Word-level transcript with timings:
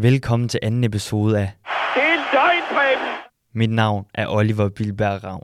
Velkommen 0.00 0.48
til 0.48 0.60
anden 0.62 0.84
episode 0.84 1.38
af 1.38 1.50
Det 1.66 2.02
er 2.02 2.74
Preben! 2.74 3.14
Mit 3.54 3.70
navn 3.70 4.04
er 4.14 4.26
Oliver 4.28 4.68
Bilberg 4.68 5.24
Ravn. 5.24 5.42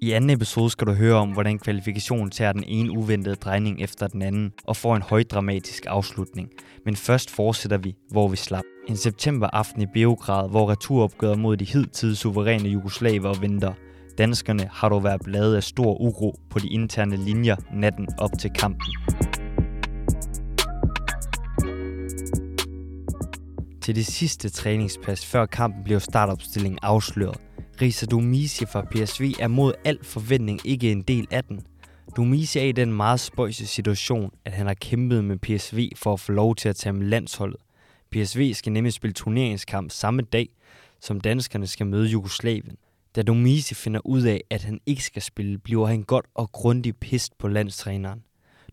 I 0.00 0.12
anden 0.12 0.30
episode 0.30 0.70
skal 0.70 0.86
du 0.86 0.92
høre 0.92 1.14
om, 1.14 1.32
hvordan 1.32 1.58
kvalifikationen 1.58 2.30
tager 2.30 2.52
den 2.52 2.64
ene 2.64 2.90
uventede 2.90 3.34
drejning 3.34 3.82
efter 3.82 4.06
den 4.06 4.22
anden 4.22 4.52
og 4.64 4.76
får 4.76 4.96
en 4.96 5.02
højdramatisk 5.02 5.86
afslutning. 5.88 6.48
Men 6.84 6.96
først 6.96 7.30
fortsætter 7.30 7.78
vi, 7.78 7.96
hvor 8.10 8.28
vi 8.28 8.36
slap. 8.36 8.64
En 8.88 8.96
septemberaften 8.96 9.82
i 9.82 9.86
Beograd, 9.94 10.50
hvor 10.50 10.70
returopgøret 10.70 11.38
mod 11.38 11.56
de 11.56 11.64
hidtid 11.64 12.14
suveræne 12.14 12.68
jugoslaver 12.68 13.40
venter. 13.40 13.72
Danskerne 14.18 14.68
har 14.72 14.88
dog 14.88 15.04
været 15.04 15.20
bladet 15.24 15.56
af 15.56 15.62
stor 15.62 16.00
uro 16.00 16.40
på 16.50 16.58
de 16.58 16.68
interne 16.68 17.16
linjer 17.16 17.56
natten 17.74 18.08
op 18.18 18.30
til 18.38 18.50
kampen. 18.50 18.92
Til 23.82 23.96
det 23.96 24.06
sidste 24.06 24.48
træningspas 24.48 25.26
før 25.26 25.46
kampen 25.46 25.84
blev 25.84 26.00
startopstillingen 26.00 26.78
afsløret. 26.82 27.40
Risa 27.82 28.06
Domisi 28.06 28.66
fra 28.66 28.82
PSV 28.90 29.32
er 29.40 29.48
mod 29.48 29.72
al 29.84 30.04
forventning 30.04 30.60
ikke 30.64 30.92
en 30.92 31.02
del 31.02 31.26
af 31.30 31.44
den. 31.44 31.60
Domisi 32.16 32.58
er 32.58 32.62
i 32.62 32.72
den 32.72 32.92
meget 32.92 33.20
spøjse 33.20 33.66
situation, 33.66 34.30
at 34.44 34.52
han 34.52 34.66
har 34.66 34.74
kæmpet 34.74 35.24
med 35.24 35.36
PSV 35.38 35.88
for 35.96 36.12
at 36.12 36.20
få 36.20 36.32
lov 36.32 36.54
til 36.54 36.68
at 36.68 36.76
tage 36.76 36.92
med 36.92 37.06
landsholdet. 37.06 37.60
PSV 38.10 38.54
skal 38.54 38.72
nemlig 38.72 38.92
spille 38.92 39.14
turneringskamp 39.14 39.90
samme 39.90 40.22
dag, 40.22 40.48
som 41.00 41.20
danskerne 41.20 41.66
skal 41.66 41.86
møde 41.86 42.08
Jugoslavien. 42.08 42.76
Da 43.16 43.22
Domise 43.22 43.74
finder 43.74 44.00
ud 44.04 44.22
af, 44.22 44.40
at 44.50 44.64
han 44.64 44.80
ikke 44.86 45.02
skal 45.02 45.22
spille, 45.22 45.58
bliver 45.58 45.86
han 45.86 46.02
godt 46.02 46.26
og 46.34 46.52
grundigt 46.52 47.00
pist 47.00 47.38
på 47.38 47.48
landstræneren. 47.48 48.22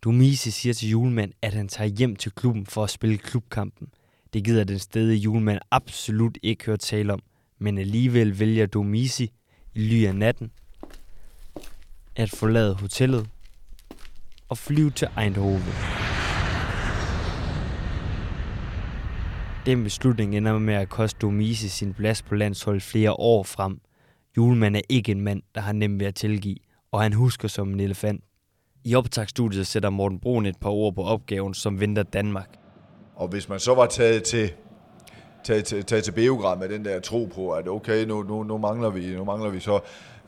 Domise 0.04 0.52
siger 0.52 0.74
til 0.74 0.90
julemand, 0.90 1.32
at 1.42 1.54
han 1.54 1.68
tager 1.68 1.88
hjem 1.88 2.16
til 2.16 2.32
klubben 2.32 2.66
for 2.66 2.84
at 2.84 2.90
spille 2.90 3.18
klubkampen. 3.18 3.88
Det 4.34 4.44
gider 4.44 4.63
den 4.63 4.80
stedige 4.80 5.18
julemand 5.18 5.60
absolut 5.72 6.38
ikke 6.44 6.66
høre 6.66 6.77
tale 6.77 7.13
om, 7.13 7.20
men 7.60 7.77
alligevel 7.77 8.40
vælger 8.40 8.66
Domisi 8.66 9.32
i 9.74 9.80
ly 9.80 10.08
af 10.08 10.16
natten 10.16 10.52
at 12.16 12.30
forlade 12.30 12.74
hotellet 12.76 13.30
og 14.50 14.57
flyve 14.57 14.91
til 14.91 15.07
Eindhoven. 15.18 15.63
Den 19.66 19.84
beslutning 19.84 20.38
ender 20.38 20.60
med 20.60 20.74
at 20.74 20.90
koste 20.90 21.20
Domisi 21.20 21.68
sin 21.68 21.94
plads 21.94 22.22
på 22.22 22.35
landsholdet 22.35 22.84
flere 22.84 23.13
år 23.13 23.44
frem. 23.44 23.80
Julemand 24.37 24.76
er 24.76 24.81
ikke 24.89 25.12
en 25.12 25.21
mand, 25.21 25.41
der 25.55 25.62
har 25.62 25.71
nemt 25.71 25.99
ved 25.99 26.07
at 26.07 26.15
tilgive, 26.15 26.57
og 26.91 27.01
han 27.01 27.13
husker 27.13 27.48
som 27.48 27.73
en 27.73 27.79
elefant. 27.79 28.23
I 28.84 28.95
optagsstudiet 28.95 29.67
sætter 29.67 29.89
Morten 29.89 30.20
Brun 30.20 30.45
et 30.45 30.57
par 30.62 30.70
ord 30.70 30.95
på 30.95 31.03
opgaven, 31.03 31.53
som 31.53 31.79
venter 31.79 32.03
Danmark. 32.03 32.49
Og 33.15 33.27
hvis 33.27 33.49
man 33.49 33.59
så 33.59 33.76
var 33.76 33.85
taget 33.85 34.23
til, 34.23 34.51
taget 35.43 35.65
til, 35.65 35.85
taget 35.85 36.04
til 36.04 36.11
Beograd 36.11 36.57
med 36.57 36.70
den 36.70 36.85
der 36.85 36.99
tro 36.99 37.29
på, 37.35 37.51
at 37.51 37.67
okay, 37.67 38.05
nu, 38.05 38.23
nu, 38.23 38.43
nu, 38.43 38.57
mangler, 38.57 38.89
vi, 38.89 39.15
nu 39.15 39.23
mangler 39.23 39.49
vi 39.49 39.59
så 39.59 39.79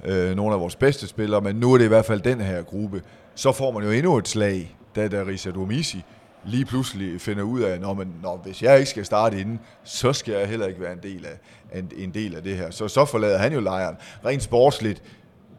øh, 0.06 0.36
nogle 0.36 0.54
af 0.54 0.60
vores 0.60 0.76
bedste 0.76 1.08
spillere, 1.08 1.42
men 1.42 1.56
nu 1.56 1.74
er 1.74 1.78
det 1.78 1.86
i 1.86 1.88
hvert 1.88 2.06
fald 2.06 2.22
den 2.22 2.42
her 2.42 2.64
gruppe, 2.64 3.02
så 3.36 3.52
får 3.52 3.72
man 3.72 3.84
jo 3.84 3.92
endnu 3.92 4.18
et 4.18 4.28
slag, 4.28 4.78
da 4.96 5.08
der 5.08 5.28
Risa 5.28 5.52
Domisi 5.52 6.04
lige 6.46 6.66
pludselig 6.66 7.22
finder 7.22 7.44
ud 7.44 7.62
af, 7.62 7.80
når 7.80 7.94
man, 7.94 8.14
når, 8.24 8.42
hvis 8.44 8.62
jeg 8.64 8.80
ikke 8.80 8.90
skal 8.90 9.06
starte 9.06 9.40
inden, 9.40 9.60
så 9.84 10.14
skal 10.14 10.34
jeg 10.34 10.48
heller 10.48 10.68
ikke 10.68 10.82
være 10.82 10.94
en 10.94 11.04
del 11.04 11.26
af, 11.26 11.80
en, 11.80 11.92
en 11.98 12.14
del 12.14 12.36
af 12.36 12.44
det 12.44 12.58
her. 12.58 12.72
Så, 12.72 12.88
så 12.88 13.06
forlader 13.06 13.38
han 13.38 13.54
jo 13.54 13.60
lejren. 13.60 13.96
Rent 14.26 14.44
sportsligt 14.44 15.04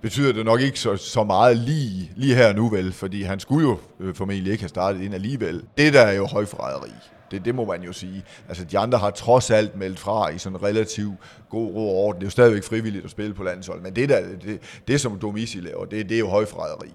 betyder 0.03 0.33
det 0.33 0.45
nok 0.45 0.61
ikke 0.61 0.81
så, 0.81 0.97
så 0.97 1.25
meget 1.25 1.57
lige, 1.57 2.13
lige 2.17 2.35
her 2.35 2.53
nu 2.53 2.69
vel, 2.69 2.93
fordi 2.93 3.23
han 3.23 3.41
skulle 3.41 3.69
jo 3.69 3.79
øh, 4.01 4.15
formentlig 4.15 4.53
ikke 4.53 4.63
have 4.63 4.69
startet 4.69 5.01
ind 5.03 5.15
alligevel. 5.15 5.63
Det 5.79 5.93
der 5.93 6.01
er 6.01 6.13
jo 6.13 6.27
højforræderi. 6.27 6.93
Det, 7.31 7.45
det 7.45 7.55
må 7.55 7.65
man 7.65 7.83
jo 7.83 7.93
sige. 7.93 8.25
Altså, 8.49 8.65
de 8.65 8.79
andre 8.79 8.99
har 8.99 9.11
trods 9.11 9.51
alt 9.51 9.77
meldt 9.77 9.99
fra 9.99 10.29
i 10.29 10.39
sådan 10.39 10.59
en 10.59 10.63
relativt 10.63 11.15
god 11.51 11.75
ro 11.75 11.89
og 11.89 11.95
orden. 11.95 12.21
Det 12.21 12.25
er 12.25 12.27
jo 12.27 12.31
stadigvæk 12.31 12.65
frivilligt 12.65 13.05
at 13.05 13.11
spille 13.11 13.35
på 13.35 13.43
landshold, 13.43 13.81
men 13.81 13.97
det, 13.97 14.09
der, 14.09 14.21
det, 14.45 14.61
det 14.89 15.01
som 15.01 15.19
Domisi 15.19 15.61
laver, 15.61 15.85
det, 15.85 16.09
det 16.09 16.15
er 16.15 16.19
jo 16.19 16.29
højforræderi. 16.29 16.93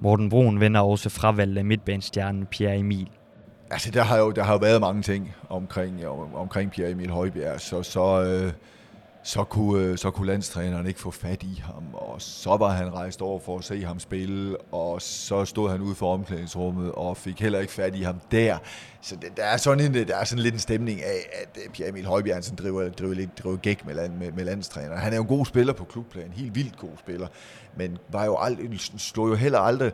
Morten 0.00 0.28
Broen 0.28 0.60
vender 0.60 0.80
også 0.80 1.08
fravalget 1.08 1.58
af 1.58 1.64
midtbanestjernen 1.64 2.46
Pierre 2.46 2.76
Emil. 2.76 3.10
Altså, 3.70 3.90
der 3.90 4.02
har 4.02 4.18
jo, 4.18 4.30
der 4.30 4.42
har 4.42 4.52
jo 4.52 4.58
været 4.58 4.80
mange 4.80 5.02
ting 5.02 5.34
omkring, 5.48 6.06
om, 6.06 6.34
omkring 6.34 6.70
Pierre 6.70 6.90
Emil 6.90 7.10
Højbjerg, 7.10 7.60
så, 7.60 7.82
så, 7.82 8.22
øh, 8.22 8.52
så, 9.22 9.44
kunne, 9.44 9.84
øh, 9.84 9.98
så 9.98 10.10
kunne 10.10 10.26
landstræneren 10.26 10.86
ikke 10.86 11.00
få 11.00 11.10
fat 11.10 11.42
i 11.42 11.62
ham, 11.64 11.84
og 11.92 12.22
så 12.22 12.56
var 12.56 12.68
han 12.68 12.94
rejst 12.94 13.22
over 13.22 13.40
for 13.40 13.58
at 13.58 13.64
se 13.64 13.84
ham 13.84 14.00
spille, 14.00 14.56
og 14.72 15.02
så 15.02 15.44
stod 15.44 15.70
han 15.70 15.80
ude 15.80 15.94
for 15.94 16.14
omklædningsrummet 16.14 16.92
og 16.92 17.16
fik 17.16 17.40
heller 17.40 17.58
ikke 17.58 17.72
fat 17.72 17.94
i 17.94 18.02
ham 18.02 18.20
der. 18.30 18.58
Så 19.00 19.16
det, 19.16 19.36
der, 19.36 19.44
er 19.44 19.56
sådan 19.56 19.84
en, 19.84 20.08
der 20.08 20.16
er 20.16 20.24
sådan 20.24 20.42
lidt 20.42 20.54
en 20.54 20.60
stemning 20.60 21.02
af, 21.02 21.28
at 21.42 21.58
øh, 21.64 21.72
Pierre 21.72 21.90
Emil 21.90 22.06
Højbjergensen 22.06 22.56
driver, 22.56 22.88
driver 22.88 23.14
lidt 23.14 23.38
driver 23.38 23.56
gæk 23.56 23.86
med, 23.86 23.94
land, 23.94 24.14
med, 24.14 24.32
med 24.32 24.44
landstræneren. 24.44 24.98
Han 24.98 25.12
er 25.12 25.16
jo 25.16 25.22
en 25.22 25.28
god 25.28 25.46
spiller 25.46 25.72
på 25.72 25.84
klubplan, 25.84 26.32
helt 26.32 26.54
vildt 26.54 26.76
god 26.76 26.96
spiller, 26.98 27.26
men 27.76 27.98
var 28.08 28.24
jo 28.24 28.36
aldrig, 28.36 28.80
stod 28.96 29.28
jo 29.28 29.34
heller 29.34 29.58
aldrig 29.58 29.92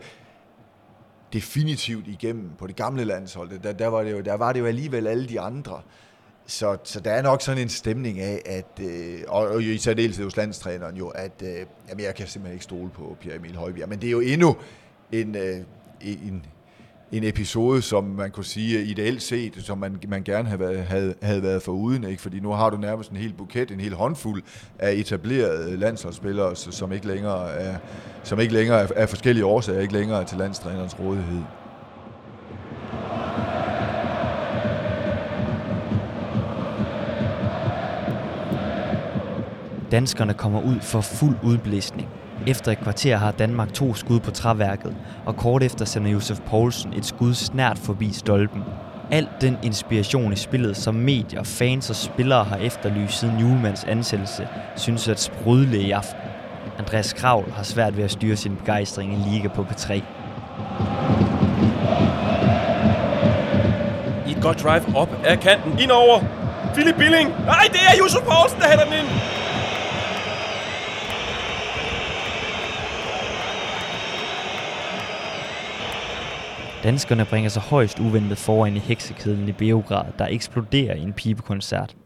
definitivt 1.32 2.06
igennem 2.06 2.50
på 2.58 2.66
det 2.66 2.76
gamle 2.76 3.04
landshold. 3.04 3.58
Der, 3.58 3.72
der, 3.72 3.86
var, 3.86 4.02
det 4.02 4.12
jo, 4.12 4.20
der 4.20 4.34
var 4.34 4.52
det 4.52 4.60
jo 4.60 4.66
alligevel 4.66 5.06
alle 5.06 5.28
de 5.28 5.40
andre. 5.40 5.80
Så, 6.46 6.76
så 6.84 7.00
der 7.00 7.10
er 7.10 7.22
nok 7.22 7.42
sådan 7.42 7.62
en 7.62 7.68
stemning 7.68 8.20
af, 8.20 8.42
at, 8.46 8.84
øh, 8.84 9.18
og, 9.28 9.48
og 9.48 9.62
i 9.62 9.78
særdeleshed 9.78 10.24
hos 10.24 10.36
landstræneren 10.36 10.96
jo, 10.96 11.08
at 11.08 11.42
øh, 11.42 11.66
jamen, 11.88 12.04
jeg 12.04 12.14
kan 12.14 12.26
simpelthen 12.26 12.54
ikke 12.54 12.64
stole 12.64 12.90
på 12.90 13.16
Pierre 13.20 13.36
Emil 13.36 13.56
Højbjerg. 13.56 13.88
Men 13.88 14.00
det 14.00 14.06
er 14.06 14.10
jo 14.10 14.20
endnu 14.20 14.56
en, 15.12 15.36
øh, 15.36 15.56
en, 16.00 16.46
en 17.12 17.24
episode, 17.24 17.82
som 17.82 18.04
man 18.04 18.30
kunne 18.30 18.44
sige 18.44 18.78
øh, 18.78 18.88
ideelt 18.88 19.22
set, 19.22 19.52
som 19.58 19.78
man, 19.78 19.98
man 20.08 20.22
gerne 20.22 20.48
havde 20.48 20.60
været, 20.60 20.78
havde, 20.78 21.14
havde 21.22 21.42
været 21.42 21.62
for 21.62 21.72
uden, 21.72 22.04
ikke? 22.04 22.22
fordi 22.22 22.40
nu 22.40 22.52
har 22.52 22.70
du 22.70 22.76
nærmest 22.76 23.10
en 23.10 23.16
hel 23.16 23.32
buket, 23.32 23.70
en 23.70 23.80
hel 23.80 23.94
håndfuld 23.94 24.42
af 24.78 24.92
etablerede 24.92 25.76
landsholdsspillere, 25.76 26.56
som 26.56 26.92
ikke 26.92 27.06
længere 27.06 27.50
er, 27.50 27.76
som 28.22 28.40
ikke 28.40 28.52
længere 28.52 28.80
er, 28.80 28.88
af 28.96 29.08
forskellige 29.08 29.46
årsager 29.46 29.80
ikke 29.80 29.92
længere 29.92 30.20
er 30.20 30.26
til 30.26 30.38
landstrænerens 30.38 31.00
rådighed. 31.00 31.42
Danskerne 39.94 40.34
kommer 40.34 40.60
ud 40.60 40.80
for 40.80 41.00
fuld 41.00 41.36
udblæsning. 41.42 42.08
Efter 42.46 42.72
et 42.72 42.78
kvarter 42.78 43.16
har 43.16 43.30
Danmark 43.30 43.72
to 43.72 43.94
skud 43.94 44.20
på 44.20 44.30
træværket, 44.30 44.96
og 45.26 45.36
kort 45.36 45.62
efter 45.62 45.84
sender 45.84 46.10
Josef 46.10 46.40
Poulsen 46.40 46.92
et 46.92 47.06
skud 47.06 47.34
snært 47.34 47.78
forbi 47.78 48.12
stolpen. 48.12 48.62
Alt 49.10 49.28
den 49.40 49.58
inspiration 49.62 50.32
i 50.32 50.36
spillet, 50.36 50.76
som 50.76 50.94
medier, 50.94 51.42
fans 51.42 51.90
og 51.90 51.96
spillere 51.96 52.44
har 52.44 52.56
efterlyst 52.56 53.18
siden 53.18 53.38
Julemands 53.38 53.84
ansættelse, 53.84 54.48
synes 54.76 55.08
at 55.08 55.20
sprudle 55.20 55.78
i 55.78 55.90
aften. 55.90 56.30
Andreas 56.78 57.12
Kravl 57.12 57.52
har 57.52 57.62
svært 57.62 57.96
ved 57.96 58.04
at 58.04 58.10
styre 58.10 58.36
sin 58.36 58.56
begejstring 58.56 59.12
i 59.12 59.30
Liga 59.30 59.48
på 59.48 59.62
P3. 59.62 59.92
I 64.26 64.30
et 64.30 64.42
godt 64.42 64.62
drive 64.62 64.96
op 64.96 65.10
af 65.24 65.40
kanten, 65.40 65.78
ind 65.78 65.90
over 65.90 66.20
Philip 66.74 66.96
Billing. 66.96 67.28
Nej, 67.28 67.68
det 67.72 67.80
er 67.88 67.96
Josef 67.98 68.22
Poulsen, 68.22 68.60
der 68.60 68.68
hætter 68.68 68.84
den 68.84 68.94
ind. 68.94 69.33
Danskerne 76.84 77.24
bringer 77.24 77.50
sig 77.50 77.62
højst 77.62 77.98
uventet 77.98 78.38
foran 78.38 78.76
i 78.76 78.78
heksekedlen 78.78 79.48
i 79.48 79.52
Beograd, 79.52 80.04
der 80.18 80.26
eksploderer 80.30 80.94
i 80.94 81.00
en 81.00 81.12
pibekoncert. 81.12 81.96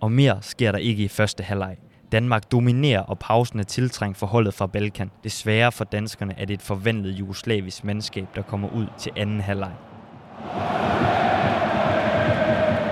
Og 0.00 0.12
mere 0.12 0.38
sker 0.40 0.72
der 0.72 0.78
ikke 0.78 1.04
i 1.04 1.08
første 1.08 1.42
halvleg. 1.42 1.76
Danmark 2.12 2.52
dominerer, 2.52 3.00
og 3.00 3.18
pausen 3.18 3.58
er 3.60 3.64
tiltrængt 3.64 4.18
for 4.18 4.26
holdet 4.26 4.54
fra 4.54 4.66
Balkan. 4.66 5.10
Desværre 5.24 5.72
for 5.72 5.84
danskerne 5.84 6.34
er 6.38 6.44
det 6.44 6.54
et 6.54 6.62
forventet 6.62 7.10
jugoslavisk 7.10 7.84
mandskab, 7.84 8.26
der 8.34 8.42
kommer 8.42 8.68
ud 8.68 8.86
til 8.98 9.12
anden 9.16 9.40
halvleg. 9.40 9.72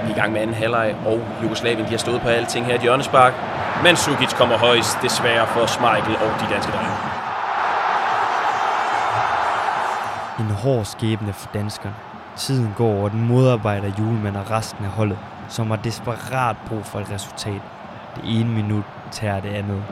Vi 0.05 0.11
er 0.11 0.17
i 0.17 0.19
gang 0.21 0.33
med 0.33 0.41
anden 0.41 0.57
halvleg, 0.57 0.97
og 1.07 1.21
Jugoslavien 1.43 1.85
de 1.85 1.91
har 1.91 1.97
stået 1.97 2.21
på 2.21 2.29
alting 2.29 2.67
her 2.67 2.75
i 2.75 2.83
hjørnespark. 2.83 3.35
Men 3.83 3.97
Sukic 3.97 4.33
kommer 4.35 4.59
højst, 4.59 4.99
desværre 5.03 5.47
for 5.47 5.67
Schmeichel 5.67 6.17
og 6.17 6.41
de 6.41 6.55
danske 6.55 6.73
drenge. 6.73 7.16
En 10.41 10.51
hård 10.51 10.85
skæbne 10.85 11.33
for 11.33 11.49
danskerne. 11.55 11.95
Tiden 12.37 12.75
går, 12.77 13.05
og 13.05 13.11
den 13.11 13.27
modarbejder 13.27 13.91
julemand 13.99 14.37
og 14.37 14.51
resten 14.51 14.85
af 14.85 14.91
holdet, 14.91 15.19
som 15.49 15.71
har 15.71 15.77
desperat 15.77 16.57
brug 16.69 16.87
for 16.87 17.01
et 17.01 17.11
resultat. 17.11 17.61
Det 18.17 18.41
ene 18.41 18.51
minut 18.51 18.85
tager 19.11 19.41
det 19.41 19.49
andet. 19.49 19.83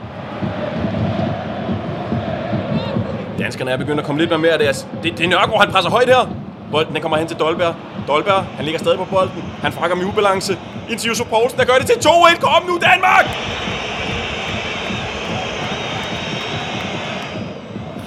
Danskerne 3.39 3.71
er 3.71 3.77
begyndt 3.77 3.99
at 3.99 4.05
komme 4.05 4.21
lidt 4.21 4.29
mere 4.29 4.39
med 4.39 4.49
af 4.49 4.59
det. 4.59 4.87
Det, 5.03 5.17
det 5.17 5.25
er 5.25 5.29
Nørgaard, 5.29 5.59
han 5.59 5.71
presser 5.71 5.91
højt 5.91 6.07
her. 6.07 6.35
Bolden 6.71 6.93
den 6.93 7.01
kommer 7.01 7.17
hen 7.17 7.27
til 7.27 7.37
Dolberg. 7.37 7.75
Dolberg, 8.07 8.43
han 8.43 8.65
ligger 8.65 8.79
stadig 8.79 8.97
på 8.97 9.05
bolden. 9.05 9.43
Han 9.61 9.71
frakker 9.71 9.95
med 9.95 10.05
ubalance. 10.05 10.57
Ind 10.89 10.99
til 10.99 11.09
Yusuf 11.09 11.27
Poulsen, 11.27 11.59
der 11.59 11.65
gør 11.65 11.73
det 11.73 11.87
til 11.87 12.09
2-1. 12.09 12.39
Kom 12.39 12.63
nu, 12.67 12.79
Danmark! 12.81 13.25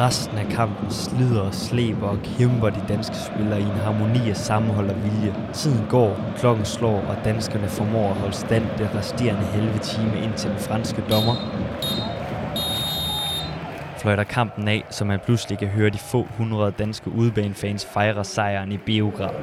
Resten 0.01 0.39
af 0.39 0.47
kampen 0.47 0.91
slider 0.91 1.41
og 1.41 1.55
slæber 1.55 2.07
og 2.07 2.19
kæmper 2.23 2.71
de 2.71 2.85
danske 2.89 3.17
spillere 3.17 3.61
i 3.61 3.63
en 3.63 3.69
harmoni 3.69 4.31
af 4.31 4.37
sammenhold 4.37 4.91
og 4.91 4.97
vilje. 5.05 5.35
Tiden 5.53 5.87
går, 5.89 6.33
klokken 6.37 6.65
slår, 6.65 7.01
og 7.01 7.17
danskerne 7.25 7.69
formår 7.69 8.11
at 8.11 8.17
holde 8.17 8.35
stand 8.35 8.65
det 8.79 8.95
resterende 8.95 9.43
halve 9.43 9.79
time 9.79 10.23
ind 10.25 10.35
til 10.35 10.51
den 10.51 10.59
franske 10.59 11.05
dommer. 11.11 11.35
Fløjter 13.99 14.25
kampen 14.25 14.69
af, 14.69 14.85
så 14.91 15.05
man 15.05 15.21
pludselig 15.25 15.59
kan 15.59 15.69
høre 15.69 15.91
de 15.91 15.99
få 15.99 16.27
hundrede 16.37 16.73
danske 16.79 17.11
udbanefans 17.11 17.87
fejre 17.87 18.25
sejren 18.25 18.73
i 18.73 18.79
Beograd. 18.87 19.35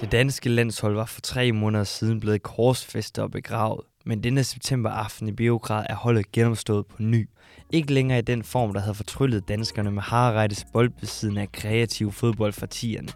Det 0.00 0.12
danske 0.12 0.48
landshold 0.48 0.94
var 0.94 1.04
for 1.04 1.20
tre 1.20 1.52
måneder 1.52 1.84
siden 1.84 2.20
blevet 2.20 2.42
korsfæstet 2.42 3.24
og 3.24 3.30
begravet, 3.30 3.80
men 4.06 4.22
denne 4.22 4.44
septemberaften 4.44 5.28
i 5.28 5.32
Beograd 5.32 5.86
er 5.88 5.94
holdet 5.94 6.32
genopstået 6.32 6.86
på 6.86 6.96
ny. 6.98 7.28
Ikke 7.72 7.92
længere 7.92 8.18
i 8.18 8.22
den 8.22 8.42
form, 8.42 8.72
der 8.72 8.80
havde 8.80 8.94
fortryllet 8.94 9.48
danskerne 9.48 9.90
med 9.90 10.02
Harreides 10.02 10.66
boldbesiddende 10.72 11.42
af 11.42 11.52
kreative 11.52 12.12
fodbold 12.12 12.52
fra 12.52 12.66
tierne. 12.66 13.08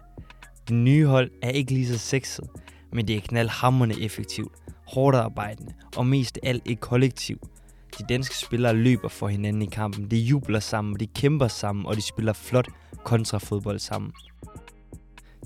Det 0.67 0.75
nye 0.75 1.05
hold 1.05 1.31
er 1.41 1.49
ikke 1.49 1.71
lige 1.71 1.87
så 1.87 1.97
sexet, 1.97 2.45
men 2.91 3.07
det 3.07 3.15
er 3.15 3.21
knaldhammerende 3.21 4.01
effektivt, 4.01 4.51
hårdt 4.87 5.17
arbejdende 5.17 5.73
og 5.97 6.05
mest 6.05 6.39
alt 6.43 6.63
et 6.65 6.79
kollektiv. 6.79 7.37
De 7.99 8.05
danske 8.09 8.37
spillere 8.37 8.73
løber 8.73 9.09
for 9.09 9.27
hinanden 9.27 9.61
i 9.61 9.65
kampen, 9.65 10.11
de 10.11 10.17
jubler 10.17 10.59
sammen, 10.59 10.99
de 10.99 11.07
kæmper 11.07 11.47
sammen, 11.47 11.85
og 11.85 11.95
de 11.95 12.01
spiller 12.01 12.33
flot 12.33 12.67
kontrafodbold 13.03 13.79
sammen. 13.79 14.11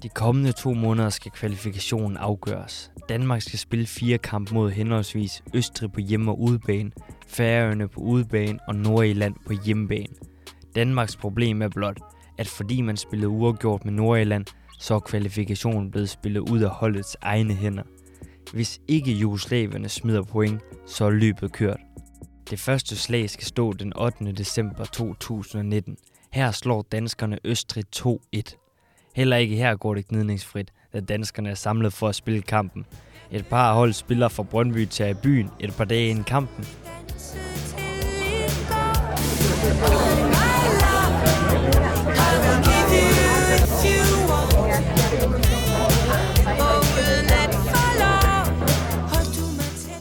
De 0.03 0.09
kommende 0.09 0.51
to 0.51 0.73
måneder 0.73 1.09
skal 1.09 1.31
kvalifikationen 1.31 2.17
afgøres. 2.17 2.91
Danmark 3.09 3.41
skal 3.41 3.59
spille 3.59 3.87
fire 3.87 4.17
kampe 4.17 4.53
mod 4.53 4.71
henholdsvis 4.71 5.43
Østrig 5.53 5.91
på 5.91 5.99
hjemme- 5.99 6.31
og 6.31 6.41
udebane, 6.41 6.91
Færøerne 7.27 7.87
på 7.87 8.01
udebane 8.01 8.59
og 8.67 8.75
Nordjylland 8.75 9.35
på 9.45 9.53
hjemmebane. 9.65 10.13
Danmarks 10.75 11.15
problem 11.15 11.61
er 11.61 11.69
blot, 11.69 11.99
at 12.37 12.47
fordi 12.47 12.81
man 12.81 12.97
spillede 12.97 13.29
uafgjort 13.29 13.85
med 13.85 13.93
Nordjylland, 13.93 14.45
så 14.79 14.95
er 14.95 14.99
kvalifikationen 14.99 15.91
blevet 15.91 16.09
spillet 16.09 16.39
ud 16.39 16.59
af 16.59 16.69
holdets 16.69 17.17
egne 17.21 17.53
hænder. 17.53 17.83
Hvis 18.53 18.79
ikke 18.87 19.11
jugoslaverne 19.11 19.89
smider 19.89 20.23
point, 20.23 20.61
så 20.85 21.05
er 21.05 21.09
løbet 21.09 21.51
kørt. 21.51 21.79
Det 22.49 22.59
første 22.59 22.95
slag 22.95 23.29
skal 23.29 23.45
stå 23.45 23.73
den 23.73 23.97
8. 23.97 24.31
december 24.31 24.85
2019. 24.85 25.97
Her 26.33 26.51
slår 26.51 26.81
danskerne 26.91 27.39
Østrig 27.43 27.83
2-1. 27.95 28.66
Heller 29.17 29.37
ikke 29.37 29.55
her 29.55 29.75
går 29.75 29.93
det 29.95 30.07
gnidningsfrit, 30.07 30.71
da 30.93 30.99
danskerne 30.99 31.49
er 31.49 31.55
samlet 31.55 31.93
for 31.93 32.07
at 32.07 32.15
spille 32.15 32.41
kampen. 32.41 32.85
Et 33.31 33.45
par 33.45 33.73
hold 33.73 33.93
spiller 33.93 34.27
fra 34.27 34.43
Brøndby 34.43 34.85
til 34.85 35.09
i 35.09 35.13
byen 35.13 35.49
et 35.59 35.73
par 35.77 35.85
dage 35.85 36.09
inden 36.09 36.23
kampen. 36.23 36.65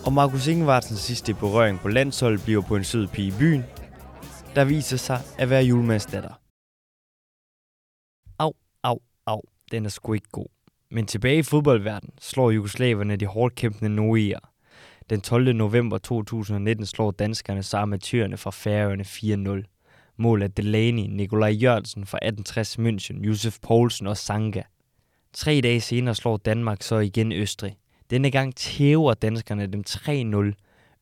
Og 0.06 0.12
Markus 0.12 0.46
Ingevartsens 0.46 1.00
sidste 1.00 1.34
berøring 1.34 1.80
på 1.80 1.88
landsholdet 1.88 2.44
bliver 2.44 2.62
på 2.62 2.76
en 2.76 2.84
sød 2.84 3.06
pige 3.06 3.28
i 3.28 3.34
byen, 3.38 3.64
der 4.54 4.64
viser 4.64 4.96
sig 4.96 5.20
at 5.38 5.50
være 5.50 5.62
julemandsdatter. 5.62 6.45
Au, 8.82 9.02
au, 9.26 9.42
den 9.70 9.84
er 9.84 9.88
sgu 9.88 10.12
ikke 10.12 10.28
god. 10.32 10.46
Men 10.90 11.06
tilbage 11.06 11.38
i 11.38 11.42
fodboldverdenen 11.42 12.14
slår 12.20 12.50
jugoslaverne 12.50 13.16
de 13.16 13.26
hårdt 13.26 13.54
kæmpende 13.54 13.94
Noier. 13.94 14.38
Den 15.10 15.20
12. 15.20 15.54
november 15.54 15.98
2019 15.98 16.86
slår 16.86 17.10
danskerne 17.10 17.62
sammen 17.62 17.90
med 17.90 17.98
tyrene 17.98 18.36
fra 18.36 18.50
Færøerne 18.50 19.04
4-0. 19.62 20.12
Mål 20.16 20.42
af 20.42 20.50
Delaney, 20.50 21.06
Nikolaj 21.08 21.50
Jørgensen 21.50 22.06
fra 22.06 22.18
1860 22.22 22.78
München, 22.78 23.26
Josef 23.26 23.58
Poulsen 23.62 24.06
og 24.06 24.16
Sanga. 24.16 24.62
Tre 25.32 25.60
dage 25.60 25.80
senere 25.80 26.14
slår 26.14 26.36
Danmark 26.36 26.82
så 26.82 26.98
igen 26.98 27.32
Østrig. 27.32 27.76
Denne 28.10 28.30
gang 28.30 28.56
tæver 28.56 29.14
danskerne 29.14 29.66
dem 29.66 29.84
3-0. 29.88 30.52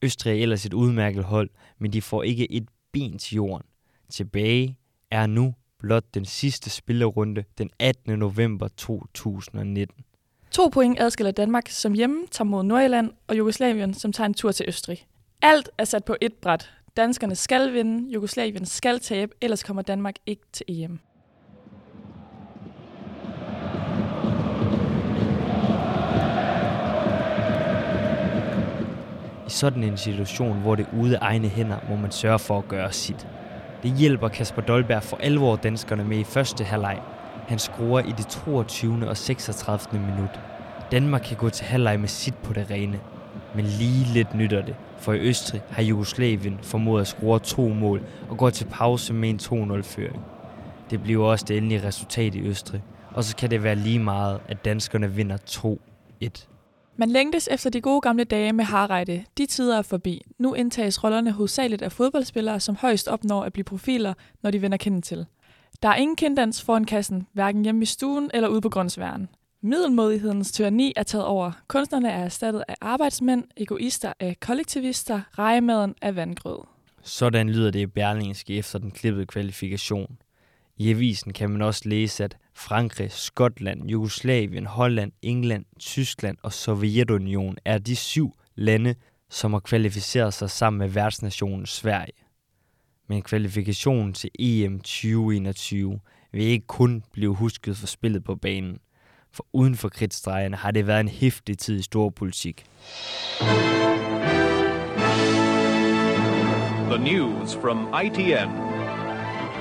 Østrig 0.03 0.31
er 0.39 0.43
ellers 0.43 0.67
et 0.67 0.75
udmærket 0.75 1.25
hold, 1.25 1.51
men 1.79 1.93
de 1.93 2.03
får 2.03 2.23
ikke 2.23 2.53
et 2.53 2.69
ben 2.93 3.19
til 3.19 3.35
jorden. 3.35 3.67
Tilbage 4.11 4.77
er 5.11 5.27
nu 5.27 5.55
blot 5.79 6.05
den 6.15 6.25
sidste 6.25 6.71
spillerunde 6.71 7.45
den 7.59 7.71
18. 7.79 8.19
november 8.19 8.69
2019. 8.69 10.05
To 10.51 10.69
point 10.69 11.01
adskiller 11.01 11.31
Danmark, 11.31 11.69
som 11.69 11.93
hjemme 11.93 12.27
tager 12.31 12.45
mod 12.45 12.63
Nordjylland, 12.63 13.11
og 13.27 13.39
Jugoslavien, 13.39 13.95
som 13.95 14.13
tager 14.13 14.27
en 14.27 14.35
tur 14.35 14.53
til 14.53 14.67
Østrig. 14.69 15.07
Alt 15.43 15.71
er 15.79 15.85
sat 15.85 16.05
på 16.05 16.17
et 16.21 16.35
bræt. 16.35 16.71
Danskerne 16.97 17.35
skal 17.35 17.73
vinde, 17.73 18.13
Jugoslavien 18.13 18.67
skal 18.67 19.01
tabe, 19.01 19.33
ellers 19.41 19.63
kommer 19.63 19.83
Danmark 19.83 20.15
ikke 20.27 20.43
til 20.53 20.67
EM. 20.69 21.01
I 29.47 29.51
sådan 29.51 29.85
en 29.85 29.97
situation, 29.97 30.61
hvor 30.61 30.75
det 30.75 30.87
er 30.87 30.99
ude 31.03 31.19
af 31.19 31.23
egne 31.23 31.49
hænder, 31.49 31.79
må 31.89 31.97
man 31.97 32.13
sørge 32.13 32.39
for 32.39 32.59
at 32.59 32.69
gøre 32.69 32.93
sit. 32.93 33.27
Det 33.85 33.93
hjælper 33.93 34.29
Kasper 34.29 34.63
Dolberg 34.63 35.03
for 35.03 35.17
alvor 35.17 35.57
danskerne 35.57 36.05
med 36.05 36.19
i 36.19 36.25
første 36.25 36.65
halvleg. 36.65 37.01
Han 37.49 37.59
scorer 37.59 38.03
i 38.03 38.13
det 38.19 38.27
22. 38.27 39.09
og 39.09 39.17
36. 39.17 40.01
minut. 40.01 40.41
Danmark 40.93 41.21
kan 41.25 41.37
gå 41.37 41.51
til 41.51 41.67
halvleg 41.67 42.01
med 42.01 42.09
sit 42.09 42.35
på 42.35 42.53
det 42.53 42.71
rene. 42.71 43.01
Men 43.55 43.65
lige 43.65 44.05
lidt 44.05 44.35
nytter 44.35 44.63
det, 44.63 44.77
for 44.99 45.13
i 45.13 45.21
Østrig 45.21 45.63
har 45.71 45.83
Jugoslavien 45.83 46.59
formået 46.63 47.01
at 47.01 47.07
score 47.07 47.39
to 47.39 47.69
mål 47.69 48.03
og 48.31 48.37
går 48.37 48.51
til 48.51 48.65
pause 48.65 49.15
med 49.15 49.31
en 49.31 49.41
2-0-føring. 49.43 50.21
Det 50.91 51.03
bliver 51.03 51.27
også 51.27 51.45
det 51.49 51.57
endelige 51.57 51.87
resultat 51.87 52.35
i 52.35 52.41
Østrig, 52.41 52.83
og 53.11 53.25
så 53.25 53.37
kan 53.37 53.51
det 53.51 53.63
være 53.63 53.77
lige 53.77 53.99
meget, 53.99 54.41
at 54.49 54.65
danskerne 54.65 55.13
vinder 55.13 55.37
2-1. 56.25 56.54
Man 56.97 57.11
længtes 57.11 57.49
efter 57.53 57.71
de 57.71 57.81
gode 57.81 58.01
gamle 58.01 58.25
dage 58.25 58.53
med 58.53 58.65
Harreide. 58.65 59.25
De 59.39 59.47
tider 59.47 59.79
er 59.79 59.83
forbi. 59.83 60.23
Nu 60.39 60.55
indtages 60.55 61.05
rollerne 61.05 61.33
hovedsageligt 61.33 61.83
af 61.83 61.93
fodboldspillere, 61.93 62.61
som 62.61 62.77
højst 62.77 63.09
opnår 63.09 63.43
at 63.43 63.53
blive 63.53 63.65
profiler, 63.65 64.15
når 64.43 64.51
de 64.51 64.63
vender 64.63 64.77
kendt 64.77 65.05
til. 65.05 65.27
Der 65.83 65.89
er 65.89 65.95
ingen 65.95 66.17
kenddans 66.17 66.63
foran 66.63 66.85
kassen, 66.85 67.27
hverken 67.33 67.63
hjemme 67.63 67.83
i 67.83 67.87
stuen 67.87 68.31
eller 68.35 68.49
ude 68.49 68.61
på 68.61 68.69
grundsværen. 68.69 69.29
Middelmodighedens 69.63 70.53
tyranni 70.53 70.93
er 70.97 71.03
taget 71.03 71.25
over. 71.25 71.53
Kunstnerne 71.69 72.11
er 72.11 72.25
erstattet 72.25 72.65
af 72.69 72.75
arbejdsmænd, 72.81 73.45
egoister 73.57 74.13
af 74.21 74.37
kollektivister, 74.41 75.21
rejemaden 75.39 75.95
af 76.03 76.17
vandgrød. 76.17 76.59
Sådan 77.03 77.51
lyder 77.51 77.71
det 77.71 77.81
i 77.81 77.87
Berlingske 77.87 78.57
efter 78.57 78.79
den 78.79 78.91
klippede 78.91 79.27
kvalifikation. 79.27 80.19
I 80.77 80.91
avisen 80.91 81.33
kan 81.33 81.51
man 81.51 81.63
også 81.63 81.89
læse, 81.89 82.25
at 82.25 82.37
Frankrig, 82.55 83.13
Skotland, 83.13 83.91
Jugoslavien, 83.91 84.67
Holland, 84.67 85.13
England, 85.23 85.65
Tyskland 85.79 86.37
og 86.43 86.53
Sovjetunionen 86.53 87.59
er 87.65 87.79
de 87.79 87.97
syv 87.97 88.33
lande, 88.55 88.95
som 89.31 89.53
har 89.53 89.61
kvalificeret 89.61 90.35
sig 90.35 90.51
sammen 90.51 90.79
med 90.79 90.89
værtsnationen 90.89 91.67
Sverige. 91.67 92.13
Men 93.09 93.23
kvalifikationen 93.23 94.13
til 94.13 94.31
EM 94.39 94.81
2021 94.81 96.01
vil 96.33 96.43
ikke 96.43 96.67
kun 96.67 97.05
blive 97.13 97.35
husket 97.35 97.77
for 97.77 97.87
spillet 97.87 98.25
på 98.25 98.37
banen. 98.37 98.79
For 99.33 99.47
uden 99.53 99.77
for 99.77 99.89
kridtstregerne 99.89 100.57
har 100.57 100.71
det 100.71 100.87
været 100.87 101.01
en 101.01 101.09
hæftig 101.09 101.59
tid 101.59 101.79
i 101.79 101.83
storpolitik. 101.83 102.65
The 106.91 106.99
news 106.99 107.55
from 107.55 107.95
ITN. 108.05 108.74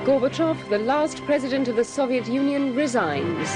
Gorbachev, 0.04 0.56
the 0.68 0.78
last 0.78 1.22
president 1.22 1.68
of 1.68 1.74
the 1.74 1.84
Soviet 1.84 2.28
Union, 2.28 2.76
resigns. 2.78 3.48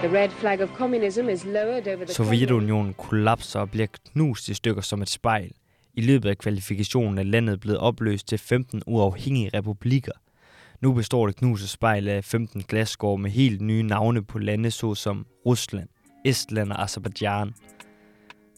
The 0.00 0.08
red 0.12 0.28
flag 0.30 0.60
of 0.60 0.68
communism 0.76 1.28
is 1.28 1.44
lowered 1.44 1.88
over 1.88 2.04
the 2.04 2.14
Sovjetunionen 2.14 2.94
kollapser 2.94 3.60
og 3.60 3.70
bliver 3.70 3.86
knust 4.12 4.48
i 4.48 4.54
stykker 4.54 4.82
som 4.82 5.02
et 5.02 5.10
spejl. 5.10 5.50
I 5.94 6.00
løbet 6.00 6.28
af 6.28 6.38
kvalifikationen 6.38 7.18
er 7.18 7.22
landet 7.22 7.60
blevet 7.60 7.78
opløst 7.78 8.28
til 8.28 8.38
15 8.38 8.82
uafhængige 8.86 9.50
republikker. 9.54 10.12
Nu 10.80 10.92
består 10.92 11.26
det 11.26 11.36
knuste 11.36 11.68
spejl 11.68 12.08
af 12.08 12.24
15 12.24 12.62
glasgårde 12.68 13.22
med 13.22 13.30
helt 13.30 13.60
nye 13.60 13.82
navne 13.82 14.24
på 14.24 14.38
lande 14.38 14.70
såsom 14.70 15.26
Rusland, 15.46 15.88
Estland 16.24 16.72
og 16.72 16.82
Azerbaijan. 16.82 17.54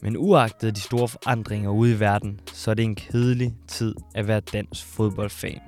Men 0.02 0.16
uagtet 0.16 0.76
de 0.76 0.80
store 0.80 1.09
forandringer 1.09 1.71
ude 1.71 1.92
i 1.92 2.00
verden, 2.00 2.40
så 2.52 2.71
er 2.71 2.75
det 2.75 2.85
en 2.85 2.95
kedelig 2.95 3.54
tid 3.68 3.95
at 4.14 4.28
være 4.28 4.40
dansk 4.40 4.87
fodboldfan. 4.87 5.61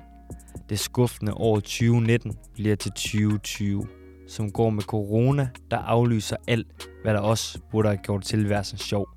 Det 0.69 0.79
skuffende 0.79 1.33
år 1.33 1.55
2019 1.55 2.37
bliver 2.53 2.75
til 2.75 2.91
2020, 2.91 3.87
som 4.27 4.51
går 4.51 4.69
med 4.69 4.83
corona, 4.83 5.49
der 5.71 5.77
aflyser 5.77 6.35
alt, 6.47 6.89
hvad 7.03 7.13
der 7.13 7.19
også 7.19 7.59
burde 7.71 7.89
have 7.89 7.97
gjort 7.97 8.23
tilværelsen 8.23 8.77
sjov. 8.77 9.09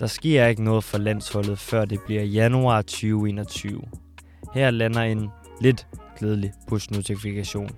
Der 0.00 0.06
sker 0.06 0.46
ikke 0.46 0.64
noget 0.64 0.84
for 0.84 0.98
landsholdet, 0.98 1.58
før 1.58 1.84
det 1.84 2.00
bliver 2.06 2.22
januar 2.22 2.82
2021. 2.82 3.82
Her 4.54 4.70
lander 4.70 5.02
en 5.02 5.28
lidt 5.60 5.86
glædelig 6.18 6.52
push-notifikation. 6.68 7.70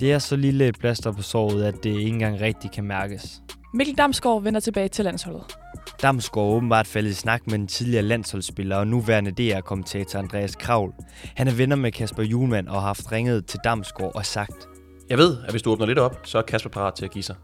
Det 0.00 0.12
er 0.12 0.18
så 0.18 0.36
lille 0.36 0.68
et 0.68 0.78
plaster 0.78 1.12
på 1.12 1.22
såret, 1.22 1.64
at 1.64 1.74
det 1.84 1.90
ikke 1.90 2.06
engang 2.06 2.40
rigtig 2.40 2.70
kan 2.70 2.84
mærkes. 2.84 3.42
Mikkel 3.74 3.98
Damsgaard 3.98 4.42
vender 4.42 4.60
tilbage 4.60 4.88
til 4.88 5.04
landsholdet. 5.04 5.57
Damsgaard 6.02 6.46
åbenbart 6.46 6.86
faldet 6.86 7.10
i 7.10 7.14
snak 7.14 7.46
med 7.46 7.58
den 7.58 7.66
tidligere 7.66 8.02
landsholdsspiller 8.02 8.76
og 8.76 8.86
nuværende 8.86 9.30
DR-kommentator 9.30 10.18
Andreas 10.18 10.56
Kravl. 10.56 10.94
Han 11.36 11.48
er 11.48 11.52
venner 11.52 11.76
med 11.76 11.92
Kasper 11.92 12.22
Julemand 12.22 12.68
og 12.68 12.74
har 12.74 12.86
haft 12.86 13.12
ringet 13.12 13.46
til 13.46 13.60
Damsgaard 13.64 14.14
og 14.14 14.26
sagt, 14.26 14.68
Jeg 15.10 15.18
ved, 15.18 15.36
at 15.44 15.50
hvis 15.50 15.62
du 15.62 15.70
åbner 15.70 15.86
lidt 15.86 15.98
op, 15.98 16.20
så 16.24 16.38
er 16.38 16.42
Kasper 16.42 16.70
parat 16.70 16.94
til 16.94 17.04
at 17.04 17.10
give 17.10 17.24
sig. 17.24 17.36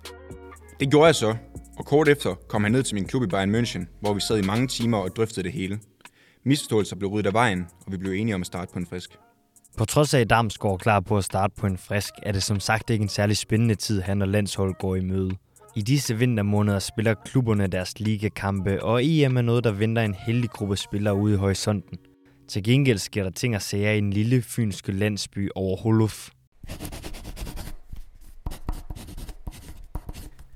Det 0.81 0.91
gjorde 0.91 1.07
jeg 1.07 1.15
så, 1.15 1.37
og 1.79 1.87
kort 1.87 2.09
efter 2.09 2.35
kom 2.49 2.63
han 2.63 2.73
ned 2.73 2.83
til 2.83 2.95
min 2.95 3.05
klub 3.05 3.23
i 3.23 3.27
Bayern 3.27 3.55
München, 3.55 3.99
hvor 4.01 4.15
vi 4.15 4.21
sad 4.21 4.39
i 4.39 4.47
mange 4.47 4.67
timer 4.69 4.99
og 4.99 5.17
drøftede 5.17 5.45
det 5.45 5.53
hele. 5.53 5.79
Misforståelser 6.45 6.97
blev 6.97 7.11
ryddet 7.11 7.27
af 7.27 7.33
vejen, 7.33 7.67
og 7.87 7.93
vi 7.93 7.97
blev 7.97 8.13
enige 8.13 8.35
om 8.35 8.41
at 8.41 8.47
starte 8.47 8.73
på 8.73 8.79
en 8.79 8.87
frisk. 8.87 9.11
På 9.79 9.85
trods 9.85 10.15
af, 10.15 10.21
at 10.21 10.31
Damsgaard 10.31 10.75
er 10.75 10.79
klar 10.79 11.01
på 11.01 11.17
at 11.17 11.25
starte 11.25 11.55
på 11.57 11.67
en 11.67 11.79
frisk, 11.79 12.15
er 12.23 12.33
det 12.33 12.43
som 12.43 12.61
sagt 12.61 12.91
ikke 12.91 13.03
en 13.03 13.09
særlig 13.09 13.37
spændende 13.37 13.75
tid, 13.75 14.01
han 14.01 14.23
og 14.23 14.29
landshold 14.29 14.75
går 14.79 14.97
i 14.97 15.01
møde. 15.01 15.31
I 15.77 15.83
disse 15.83 16.19
vintermåneder 16.19 16.79
spiller 16.79 17.15
klubberne 17.15 17.67
deres 17.67 18.01
ligakampe, 18.01 18.83
og 18.83 19.05
EM 19.05 19.37
er 19.37 19.43
noget, 19.43 19.65
der 19.65 19.73
venter 19.73 20.03
en 20.03 20.15
heldig 20.15 20.51
gruppe 20.51 20.77
spillere 20.77 21.15
ude 21.15 21.35
i 21.35 21.37
horisonten. 21.37 21.99
Til 22.49 22.63
gengæld 22.63 22.99
sker 22.99 23.23
der 23.23 23.31
ting 23.31 23.57
og 23.57 23.63
sager 23.63 23.91
i 23.91 23.99
en 23.99 24.13
lille 24.13 24.43
fynske 24.43 24.93
landsby 24.93 25.51
over 25.55 25.77
Holuf. 25.77 26.31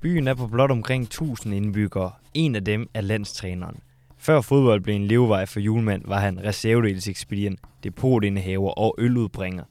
Byen 0.01 0.29
er 0.29 0.35
på 0.35 0.47
blot 0.47 0.71
omkring 0.71 1.03
1000 1.03 1.55
indbyggere. 1.55 2.11
En 2.35 2.55
af 2.55 2.65
dem 2.65 2.89
er 2.95 3.01
landstræneren. 3.01 3.77
Før 4.19 4.41
fodbold 4.41 4.81
blev 4.81 4.95
en 4.95 5.07
levevej 5.07 5.47
for 5.47 5.61
julemand, 5.61 6.03
var 6.07 6.21
han 6.21 6.45
reservedelsekspedient, 6.45 7.61
depotindehaver 7.85 8.71
og 8.71 8.95
øludbringer. 8.99 9.65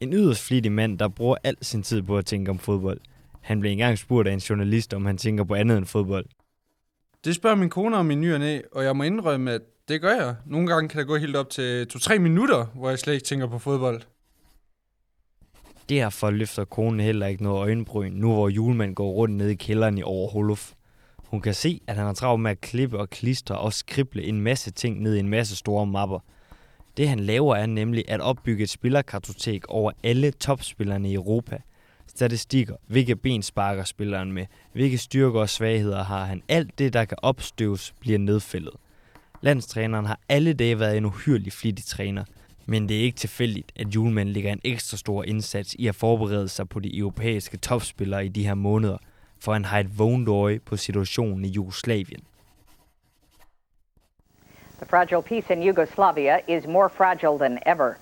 En 0.00 0.12
yderst 0.12 0.42
flittig 0.42 0.72
mand, 0.72 0.98
der 0.98 1.08
bruger 1.08 1.36
al 1.44 1.56
sin 1.62 1.82
tid 1.82 2.02
på 2.02 2.18
at 2.18 2.26
tænke 2.26 2.50
om 2.50 2.58
fodbold. 2.58 3.00
Han 3.44 3.60
blev 3.60 3.72
engang 3.72 3.98
spurgt 3.98 4.28
af 4.28 4.32
en 4.32 4.38
journalist, 4.38 4.94
om 4.94 5.06
han 5.06 5.18
tænker 5.18 5.44
på 5.44 5.54
andet 5.54 5.78
end 5.78 5.86
fodbold. 5.86 6.26
Det 7.24 7.34
spørger 7.34 7.56
min 7.56 7.70
kone 7.70 7.96
om 7.96 8.10
i 8.10 8.14
ny 8.14 8.32
og 8.32 8.38
næ, 8.40 8.60
og 8.72 8.84
jeg 8.84 8.96
må 8.96 9.02
indrømme, 9.02 9.52
at 9.52 9.60
det 9.88 10.00
gør 10.00 10.14
jeg. 10.14 10.36
Nogle 10.46 10.66
gange 10.66 10.88
kan 10.88 10.98
det 10.98 11.06
gå 11.06 11.16
helt 11.16 11.36
op 11.36 11.50
til 11.50 11.86
2-3 11.92 12.18
minutter, 12.18 12.64
hvor 12.74 12.88
jeg 12.88 12.98
slet 12.98 13.14
ikke 13.14 13.24
tænker 13.24 13.46
på 13.46 13.58
fodbold. 13.58 14.02
Derfor 15.88 16.30
løfter 16.30 16.64
konen 16.64 17.00
heller 17.00 17.26
ikke 17.26 17.42
noget 17.42 17.58
øjenbryn, 17.58 18.12
nu 18.12 18.32
hvor 18.32 18.48
julemand 18.48 18.94
går 18.94 19.12
rundt 19.12 19.34
nede 19.34 19.52
i 19.52 19.56
kælderen 19.56 19.98
i 19.98 20.02
Overholuf. 20.02 20.72
Hun 21.18 21.40
kan 21.40 21.54
se, 21.54 21.80
at 21.86 21.96
han 21.96 22.06
har 22.06 22.12
travlt 22.12 22.42
med 22.42 22.50
at 22.50 22.60
klippe 22.60 22.98
og 22.98 23.10
klistre 23.10 23.58
og 23.58 23.72
skrible 23.72 24.24
en 24.24 24.40
masse 24.40 24.70
ting 24.70 25.02
ned 25.02 25.16
i 25.16 25.18
en 25.18 25.28
masse 25.28 25.56
store 25.56 25.86
mapper. 25.86 26.18
Det 26.96 27.08
han 27.08 27.20
laver 27.20 27.56
er 27.56 27.66
nemlig 27.66 28.04
at 28.08 28.20
opbygge 28.20 28.62
et 28.62 28.70
spillerkartotek 28.70 29.64
over 29.68 29.92
alle 30.02 30.30
topspillerne 30.30 31.10
i 31.10 31.14
Europa. 31.14 31.58
Statistikker, 32.16 32.76
hvilke 32.86 33.16
ben 33.16 33.42
sparker 33.42 33.84
spilleren 33.84 34.32
med, 34.32 34.46
hvilke 34.72 34.98
styrker 34.98 35.40
og 35.40 35.48
svagheder 35.48 36.04
har 36.04 36.24
han. 36.24 36.42
Alt 36.48 36.78
det, 36.78 36.92
der 36.92 37.04
kan 37.04 37.18
opstøves, 37.22 37.94
bliver 38.00 38.18
nedfældet. 38.18 38.74
Landstræneren 39.40 40.06
har 40.06 40.20
alle 40.28 40.52
dage 40.52 40.80
været 40.80 40.96
en 40.96 41.04
uhyrlig 41.04 41.52
flittig 41.52 41.84
træner, 41.84 42.24
men 42.66 42.88
det 42.88 42.96
er 42.96 43.02
ikke 43.02 43.18
tilfældigt, 43.18 43.72
at 43.76 43.86
Julemand 43.86 44.28
ligger 44.28 44.52
en 44.52 44.60
ekstra 44.64 44.96
stor 44.96 45.24
indsats 45.24 45.74
i 45.74 45.86
at 45.86 45.94
forberede 45.94 46.48
sig 46.48 46.68
på 46.68 46.80
de 46.80 46.98
europæiske 46.98 47.56
topspillere 47.56 48.26
i 48.26 48.28
de 48.28 48.46
her 48.46 48.54
måneder, 48.54 48.98
for 49.38 49.52
han 49.52 49.64
har 49.64 49.78
et 49.78 49.98
vågent 49.98 50.28
øje 50.28 50.60
på 50.60 50.76
situationen 50.76 51.44
i 51.44 51.48
Jugoslavien. 51.48 52.20
The 54.76 54.86
fragile 54.86 55.22
peace 55.22 55.52
in 55.52 55.68
Yugoslavia 55.68 56.38
is 56.48 56.66
more 56.66 56.90
fragile 56.90 57.38
than 57.38 57.58
ever. 57.66 57.94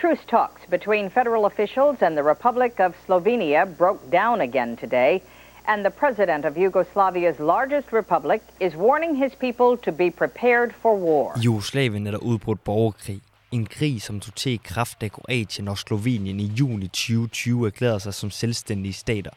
Truce 0.00 0.24
talks 0.28 0.64
between 0.70 1.10
federal 1.10 1.44
officials 1.44 1.96
and 2.02 2.16
the 2.16 2.22
Republic 2.22 2.78
of 2.78 2.94
Slovenia 3.06 3.66
broke 3.66 4.10
down 4.12 4.40
again 4.40 4.76
today, 4.76 5.22
and 5.66 5.84
the 5.84 5.90
president 5.90 6.44
of 6.44 6.54
Yugoslavia's 6.54 7.40
largest 7.40 7.92
republic 7.92 8.40
is 8.60 8.76
warning 8.76 9.16
his 9.16 9.34
people 9.34 9.76
to 9.76 9.90
be 9.90 10.08
prepared 10.10 10.72
for 10.82 10.96
war. 10.96 11.32
I 11.36 11.40
Jugoslavien 11.40 12.06
er 12.06 12.10
der 12.10 12.18
udbrudt 12.18 12.64
borgerkrig. 12.64 13.20
En 13.52 13.66
krig, 13.66 14.02
som 14.02 14.20
tog 14.20 14.34
til 14.34 14.52
i 14.52 14.60
kraft 14.64 15.00
da 15.00 15.08
Kroatien 15.08 15.68
og 15.68 15.78
Slovenien 15.78 16.40
i 16.40 16.46
juni 16.46 16.88
2020 16.88 17.66
erklærede 17.66 18.00
sig 18.00 18.14
som 18.14 18.30
selvstændige 18.30 18.92
stater. 18.92 19.30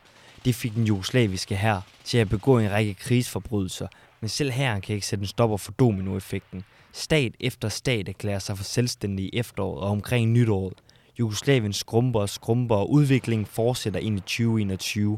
Det 0.45 0.55
fik 0.55 0.75
den 0.75 0.83
jugoslaviske 0.83 1.55
hær 1.55 1.81
til 2.03 2.17
at 2.17 2.29
begå 2.29 2.59
en 2.59 2.71
række 2.71 2.93
krigsforbrydelser, 2.93 3.87
men 4.19 4.29
selv 4.29 4.51
her 4.51 4.79
kan 4.79 4.95
ikke 4.95 5.07
sætte 5.07 5.23
en 5.23 5.27
stopper 5.27 5.57
for 5.57 5.71
dominoeffekten. 5.71 6.63
Stat 6.93 7.33
efter 7.39 7.69
stat 7.69 8.09
erklærer 8.09 8.39
sig 8.39 8.57
for 8.57 8.63
selvstændige 8.63 9.29
i 9.29 9.37
efteråret 9.39 9.83
og 9.83 9.89
omkring 9.89 10.31
nytåret. 10.31 10.73
Jugoslavien 11.19 11.73
skrumper 11.73 12.19
og 12.19 12.29
skrumper, 12.29 12.75
og 12.75 12.91
udviklingen 12.91 13.45
fortsætter 13.45 13.99
ind 13.99 14.17
i 14.17 14.21
2021. 14.21 15.17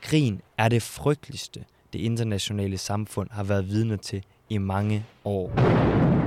Krigen 0.00 0.40
er 0.58 0.68
det 0.68 0.82
frygteligste, 0.82 1.64
det 1.92 1.98
internationale 1.98 2.78
samfund 2.78 3.30
har 3.30 3.44
været 3.44 3.68
vidne 3.68 3.96
til 3.96 4.24
i 4.48 4.58
mange 4.58 5.04
år. 5.24 6.23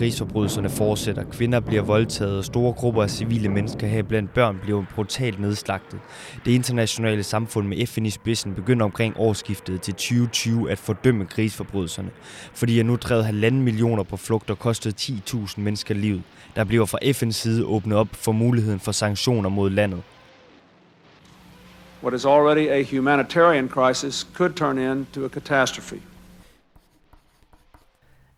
Krigsforbrydelserne 0.00 0.70
fortsætter. 0.70 1.24
Kvinder 1.24 1.60
bliver 1.60 1.82
voldtaget, 1.82 2.38
og 2.38 2.44
store 2.44 2.72
grupper 2.72 3.02
af 3.02 3.10
civile 3.10 3.48
mennesker 3.48 3.86
her 3.86 4.02
blandt 4.02 4.34
børn 4.34 4.58
bliver 4.62 4.84
brutalt 4.94 5.40
nedslagtet. 5.40 6.00
Det 6.44 6.52
internationale 6.52 7.22
samfund 7.22 7.68
med 7.68 7.86
FN 7.86 8.06
i 8.06 8.10
spidsen 8.10 8.54
begynder 8.54 8.84
omkring 8.84 9.14
årsskiftet 9.16 9.80
til 9.80 9.94
2020 9.94 10.70
at 10.70 10.78
fordømme 10.78 11.26
krigsforbrydelserne, 11.26 12.10
fordi 12.54 12.76
jeg 12.76 12.84
nu 12.84 12.96
drevet 12.96 13.24
halvanden 13.24 13.62
millioner 13.62 14.02
på 14.02 14.16
flugt 14.16 14.50
og 14.50 14.58
kostet 14.58 15.10
10.000 15.10 15.60
mennesker 15.60 15.94
livet. 15.94 16.22
Der 16.56 16.64
bliver 16.64 16.86
fra 16.86 16.98
FN's 17.02 17.32
side 17.32 17.64
åbnet 17.64 17.98
op 17.98 18.08
for 18.12 18.32
muligheden 18.32 18.80
for 18.80 18.92
sanktioner 18.92 19.48
mod 19.48 19.70
landet. 19.70 20.02
What 22.02 22.14
is 22.14 22.24
already 22.24 22.68
a 22.68 22.96
humanitarian 22.96 23.68
crisis 23.68 24.26
could 24.34 24.52
turn 24.52 24.78
into 24.78 25.24
a 25.24 25.28
catastrophe. 25.28 25.96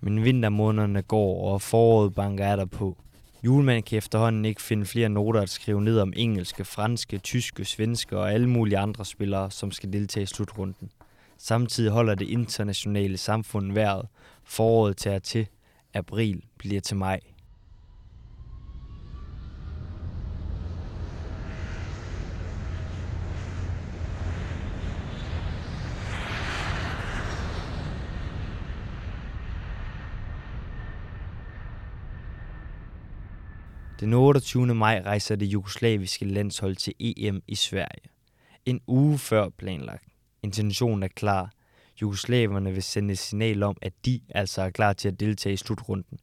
Men 0.03 0.25
vintermånederne 0.25 1.03
går, 1.03 1.53
og 1.53 1.63
foråret 1.63 2.15
banker 2.15 2.45
er 2.45 2.57
der 2.57 2.65
på. 2.65 2.97
Julemanden 3.45 3.83
kan 3.83 3.99
efterhånden 3.99 4.45
ikke 4.45 4.63
finde 4.63 4.87
flere 4.87 5.09
noter 5.09 5.41
at 5.41 5.51
skrive 5.51 5.83
ned 5.83 6.01
om 6.01 6.13
engelske, 6.17 6.65
franske, 6.65 7.19
tyske, 7.19 7.65
svenske 7.65 8.19
og 8.19 8.33
alle 8.33 8.49
mulige 8.51 8.79
andre 8.79 9.05
spillere, 9.05 9.51
som 9.51 9.71
skal 9.71 9.93
deltage 9.93 10.23
i 10.23 10.27
slutrunden. 10.27 10.91
Samtidig 11.39 11.91
holder 11.91 12.15
det 12.15 12.29
internationale 12.29 13.17
samfund 13.17 13.73
vejret. 13.73 14.07
Foråret 14.45 14.97
tager 14.97 15.19
til. 15.19 15.47
April 15.95 16.43
bliver 16.59 16.81
til 16.81 16.97
maj. 16.97 17.21
Den 34.03 34.13
28. 34.13 34.75
maj 34.75 35.03
rejser 35.07 35.37
det 35.37 35.47
jugoslaviske 35.47 36.25
landshold 36.25 36.77
til 36.77 36.95
EM 37.01 37.43
i 37.49 37.55
Sverige. 37.55 38.11
En 38.67 38.81
uge 38.87 39.19
før 39.19 39.49
planlagt. 39.49 40.05
Intentionen 40.43 41.03
er 41.03 41.09
klar. 41.09 41.53
Jugoslaverne 42.03 42.73
vil 42.73 42.83
sende 42.83 43.13
et 43.13 43.19
signal 43.19 43.63
om, 43.63 43.77
at 43.83 43.93
de 44.05 44.21
altså 44.29 44.63
er 44.63 44.71
klar 44.71 44.93
til 44.93 45.09
at 45.09 45.21
deltage 45.21 45.53
i 45.53 45.57
slutrunden. 45.57 46.19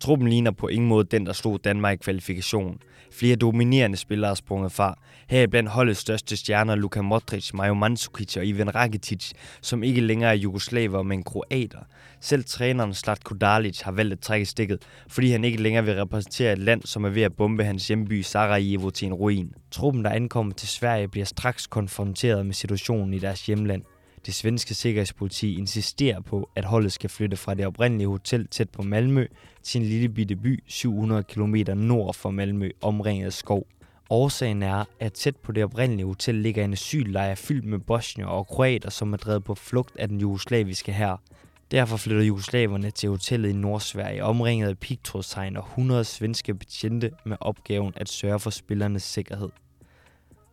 Truppen 0.00 0.28
ligner 0.28 0.50
på 0.50 0.68
ingen 0.68 0.88
måde 0.88 1.04
den, 1.04 1.26
der 1.26 1.32
slog 1.32 1.64
Danmark 1.64 1.94
i 1.94 2.02
kvalifikationen. 2.02 2.78
Flere 3.12 3.36
dominerende 3.36 3.96
spillere 3.96 4.30
er 4.30 4.34
sprunget 4.34 4.72
fra. 4.72 4.98
Her 5.28 5.46
blandt 5.46 5.70
holdets 5.70 6.00
største 6.00 6.36
stjerner 6.36 6.74
Luka 6.74 7.02
Modric, 7.02 7.50
Majo 7.54 7.74
Mandzukic 7.74 8.36
og 8.36 8.46
Ivan 8.46 8.74
Rakitic, 8.74 9.32
som 9.60 9.82
ikke 9.82 10.00
længere 10.00 10.30
er 10.30 10.34
jugoslaver, 10.34 11.02
men 11.02 11.22
kroater. 11.22 11.78
Selv 12.20 12.44
træneren 12.44 12.94
Slatko 12.94 13.34
Dalic 13.34 13.80
har 13.80 13.92
valgt 13.92 14.12
at 14.12 14.20
trække 14.20 14.46
stikket, 14.46 14.82
fordi 15.08 15.30
han 15.30 15.44
ikke 15.44 15.62
længere 15.62 15.84
vil 15.84 15.94
repræsentere 15.94 16.52
et 16.52 16.58
land, 16.58 16.82
som 16.82 17.04
er 17.04 17.08
ved 17.08 17.22
at 17.22 17.36
bombe 17.36 17.64
hans 17.64 17.88
hjemby 17.88 18.20
Sarajevo 18.22 18.90
til 18.90 19.06
en 19.06 19.14
ruin. 19.14 19.52
Truppen, 19.70 20.04
der 20.04 20.10
ankommer 20.10 20.52
til 20.52 20.68
Sverige, 20.68 21.08
bliver 21.08 21.26
straks 21.26 21.66
konfronteret 21.66 22.46
med 22.46 22.54
situationen 22.54 23.14
i 23.14 23.18
deres 23.18 23.46
hjemland. 23.46 23.82
Det 24.26 24.34
svenske 24.34 24.74
sikkerhedspoliti 24.74 25.58
insisterer 25.58 26.20
på, 26.20 26.50
at 26.54 26.64
holdet 26.64 26.92
skal 26.92 27.10
flytte 27.10 27.36
fra 27.36 27.54
det 27.54 27.66
oprindelige 27.66 28.08
hotel 28.08 28.48
tæt 28.48 28.70
på 28.70 28.82
Malmø 28.82 29.26
til 29.62 29.80
en 29.80 29.86
lille 29.86 30.08
bitte 30.08 30.36
by 30.36 30.62
700 30.66 31.22
km 31.22 31.54
nord 31.76 32.14
for 32.14 32.30
Malmø, 32.30 32.70
omringet 32.80 33.26
af 33.26 33.32
skov. 33.32 33.66
Årsagen 34.10 34.62
er, 34.62 34.84
at 35.00 35.12
tæt 35.12 35.36
på 35.36 35.52
det 35.52 35.64
oprindelige 35.64 36.06
hotel 36.06 36.34
ligger 36.34 36.64
en 36.64 36.72
asyllejr 36.72 37.34
fyldt 37.34 37.64
med 37.64 37.78
bosnier 37.78 38.26
og 38.26 38.46
kroater, 38.46 38.90
som 38.90 39.12
er 39.12 39.16
drevet 39.16 39.44
på 39.44 39.54
flugt 39.54 39.96
af 39.96 40.08
den 40.08 40.20
jugoslaviske 40.20 40.92
hær. 40.92 41.22
Derfor 41.70 41.96
flytter 41.96 42.22
jugoslaverne 42.22 42.90
til 42.90 43.08
hotellet 43.08 43.48
i 43.48 43.52
Nordsverige, 43.52 44.24
omringet 44.24 44.68
af 44.68 44.78
pigtrådstegn 44.78 45.56
og 45.56 45.64
100 45.64 46.04
svenske 46.04 46.54
betjente 46.54 47.10
med 47.24 47.36
opgaven 47.40 47.92
at 47.96 48.08
sørge 48.08 48.40
for 48.40 48.50
spillernes 48.50 49.02
sikkerhed. 49.02 49.48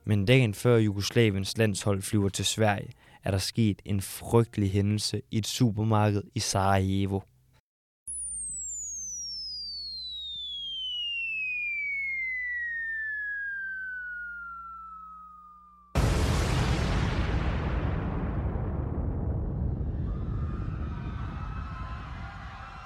Men 0.06 0.26
dagen 0.26 0.54
før 0.54 0.78
Jugoslaviens 0.78 1.58
landshold 1.58 2.02
flyver 2.02 2.30
til 2.30 2.46
Sverige, 2.46 2.90
er 3.24 3.32
der 3.32 3.38
sket 3.38 3.82
en 3.86 4.02
frygtelig 4.02 4.72
hændelse 4.72 5.22
i 5.32 5.38
et 5.38 5.48
supermarked 5.48 6.22
i 6.36 6.40
Sarajevo. 6.40 7.20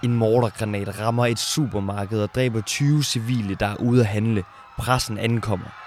En 0.04 0.14
mortergranat 0.14 1.00
rammer 1.00 1.26
et 1.26 1.40
supermarked 1.40 2.22
og 2.22 2.30
dræber 2.36 2.62
20 2.62 3.04
civile, 3.04 3.56
der 3.56 3.66
er 3.66 3.76
ude 3.76 4.02
at 4.02 4.08
handle. 4.08 4.44
Pressen 4.78 5.18
ankommer. 5.18 5.87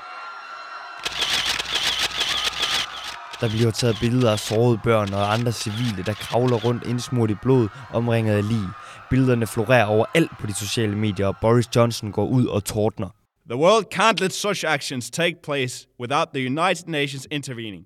Der 3.41 3.49
bliver 3.49 3.71
taget 3.71 3.97
billeder 4.01 4.33
af 4.33 4.39
sårede 4.39 4.81
børn 4.85 5.13
og 5.13 5.33
andre 5.33 5.53
civile, 5.53 6.03
der 6.07 6.15
kravler 6.15 6.57
rundt 6.57 6.87
indsmurt 6.87 7.31
i 7.31 7.35
blod, 7.43 7.69
omringet 7.93 8.33
af 8.35 8.49
lig. 8.49 8.67
Billederne 9.11 9.47
florerer 9.47 9.85
overalt 9.85 10.31
på 10.41 10.47
de 10.47 10.55
sociale 10.55 10.97
medier, 10.97 11.27
og 11.27 11.37
Boris 11.41 11.77
Johnson 11.77 12.13
går 12.13 12.27
ud 12.27 12.47
og 12.47 12.65
tordner. 12.65 13.09
The 13.51 13.59
world 13.59 13.87
can't 13.95 14.23
let 14.23 14.33
such 14.33 14.65
actions 14.69 15.11
take 15.11 15.37
place 15.43 15.89
without 16.01 16.29
the 16.35 16.47
United 16.47 16.87
Nations 16.87 17.29
intervening. 17.31 17.85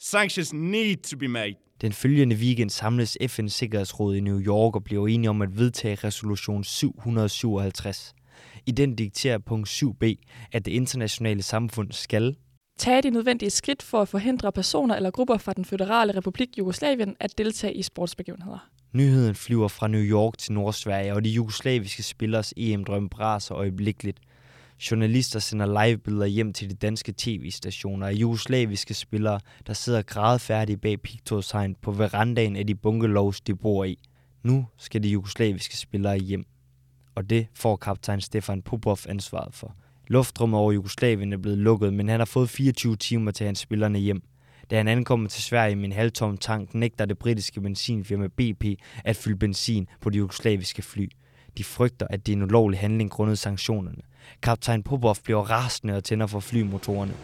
Sanctions 0.00 0.52
need 0.52 0.96
to 0.96 1.16
be 1.16 1.28
made. 1.28 1.54
Den 1.80 1.92
følgende 1.92 2.36
weekend 2.36 2.70
samles 2.70 3.16
FN's 3.22 3.48
Sikkerhedsråd 3.48 4.14
i 4.14 4.20
New 4.20 4.40
York 4.40 4.76
og 4.76 4.84
bliver 4.84 5.06
enige 5.08 5.30
om 5.30 5.42
at 5.42 5.58
vedtage 5.58 5.98
resolution 6.04 6.64
757. 6.64 8.14
I 8.66 8.70
den 8.70 8.96
dikterer 8.96 9.38
punkt 9.38 9.68
7b, 9.68 10.04
at 10.52 10.64
det 10.64 10.72
internationale 10.72 11.42
samfund 11.42 11.92
skal 11.92 12.36
tage 12.78 13.02
de 13.02 13.10
nødvendige 13.10 13.50
skridt 13.50 13.82
for 13.82 14.02
at 14.02 14.08
forhindre 14.08 14.52
personer 14.52 14.96
eller 14.96 15.10
grupper 15.10 15.38
fra 15.38 15.52
den 15.52 15.64
føderale 15.64 16.16
republik 16.16 16.48
Jugoslavien 16.58 17.16
at 17.20 17.38
deltage 17.38 17.74
i 17.74 17.82
sportsbegivenheder. 17.82 18.68
Nyheden 18.92 19.34
flyver 19.34 19.68
fra 19.68 19.88
New 19.88 20.00
York 20.00 20.38
til 20.38 20.52
Nordsverige, 20.52 21.14
og 21.14 21.24
de 21.24 21.30
jugoslaviske 21.30 22.02
spillers 22.02 22.52
EM-drøm 22.56 23.08
braser 23.08 23.54
øjeblikkeligt. 23.54 24.20
Journalister 24.90 25.38
sender 25.38 25.84
live-billeder 25.86 26.26
hjem 26.26 26.52
til 26.52 26.70
de 26.70 26.74
danske 26.74 27.14
tv-stationer 27.18 28.06
af 28.06 28.12
jugoslaviske 28.12 28.94
spillere, 28.94 29.40
der 29.66 29.72
sidder 29.72 30.02
grædfærdige 30.02 30.76
bag 30.76 31.00
pigtrådshegn 31.00 31.74
på 31.82 31.92
verandaen 31.92 32.56
af 32.56 32.66
de 32.66 32.74
bungalows, 32.74 33.40
de 33.40 33.56
bor 33.56 33.84
i. 33.84 33.98
Nu 34.42 34.66
skal 34.78 35.02
de 35.02 35.08
jugoslaviske 35.08 35.76
spillere 35.76 36.18
hjem. 36.18 36.44
Og 37.14 37.30
det 37.30 37.46
får 37.54 37.76
kaptajn 37.76 38.20
Stefan 38.20 38.62
Popov 38.62 38.98
ansvaret 39.08 39.54
for. 39.54 39.76
Luftrummet 40.06 40.60
over 40.60 40.72
Jugoslavien 40.72 41.32
er 41.32 41.36
blevet 41.36 41.58
lukket, 41.58 41.94
men 41.94 42.08
han 42.08 42.20
har 42.20 42.24
fået 42.24 42.50
24 42.50 42.96
timer 42.96 43.30
til 43.30 43.46
hans 43.46 43.58
spillerne 43.58 43.98
hjem. 43.98 44.22
Da 44.70 44.76
han 44.76 44.88
ankommer 44.88 45.28
til 45.28 45.42
Sverige 45.42 45.76
med 45.76 45.84
en 45.84 45.92
halvtom 45.92 46.36
tank, 46.36 46.74
nægter 46.74 47.04
det 47.04 47.18
britiske 47.18 47.60
benzinfirma 47.60 48.26
BP 48.26 48.64
at 49.04 49.16
fylde 49.16 49.36
benzin 49.36 49.88
på 50.00 50.10
de 50.10 50.18
jugoslaviske 50.18 50.82
fly. 50.82 51.08
De 51.58 51.64
frygter, 51.64 52.06
at 52.10 52.26
det 52.26 52.32
er 52.32 52.36
en 52.36 52.42
ulovlig 52.42 52.78
handling 52.78 53.10
grundet 53.10 53.38
sanktionerne. 53.38 54.02
Kaptajn 54.42 54.82
Popov 54.82 55.16
bliver 55.24 55.50
rasende 55.50 55.96
og 55.96 56.04
tænder 56.04 56.26
for 56.26 56.40
flymotorerne. 56.40 57.14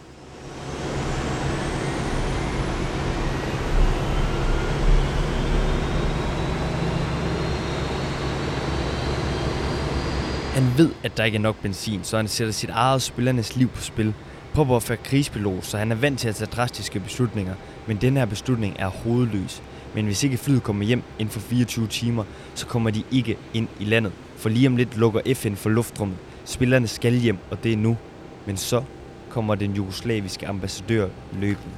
Han 10.51 10.77
ved, 10.77 10.89
at 11.03 11.17
der 11.17 11.23
ikke 11.23 11.35
er 11.35 11.41
nok 11.41 11.55
benzin, 11.61 12.03
så 12.03 12.17
han 12.17 12.27
sætter 12.27 12.53
sit 12.53 12.69
eget 12.69 13.01
spillernes 13.01 13.55
liv 13.55 13.67
på 13.67 13.81
spil. 13.81 14.13
Popov 14.53 14.77
er 14.77 14.95
krigspilot, 15.03 15.65
så 15.65 15.77
han 15.77 15.91
er 15.91 15.95
vant 15.95 16.19
til 16.19 16.29
at 16.29 16.35
tage 16.35 16.49
drastiske 16.55 16.99
beslutninger, 16.99 17.53
men 17.87 17.97
den 17.97 18.17
her 18.17 18.25
beslutning 18.25 18.75
er 18.79 18.87
hovedløs. 18.87 19.63
Men 19.95 20.05
hvis 20.05 20.23
ikke 20.23 20.37
flyet 20.37 20.63
kommer 20.63 20.85
hjem 20.85 21.03
inden 21.19 21.31
for 21.31 21.39
24 21.39 21.87
timer, 21.87 22.23
så 22.55 22.65
kommer 22.65 22.89
de 22.89 23.03
ikke 23.11 23.37
ind 23.53 23.67
i 23.79 23.83
landet. 23.83 24.11
For 24.37 24.49
lige 24.49 24.67
om 24.67 24.77
lidt 24.77 24.97
lukker 24.97 25.21
FN 25.35 25.55
for 25.55 25.69
luftrummet. 25.69 26.17
Spillerne 26.45 26.87
skal 26.87 27.13
hjem, 27.13 27.37
og 27.51 27.63
det 27.63 27.73
er 27.73 27.77
nu. 27.77 27.97
Men 28.45 28.57
så 28.57 28.83
kommer 29.29 29.55
den 29.55 29.73
jugoslaviske 29.73 30.47
ambassadør 30.47 31.07
løbende. 31.33 31.75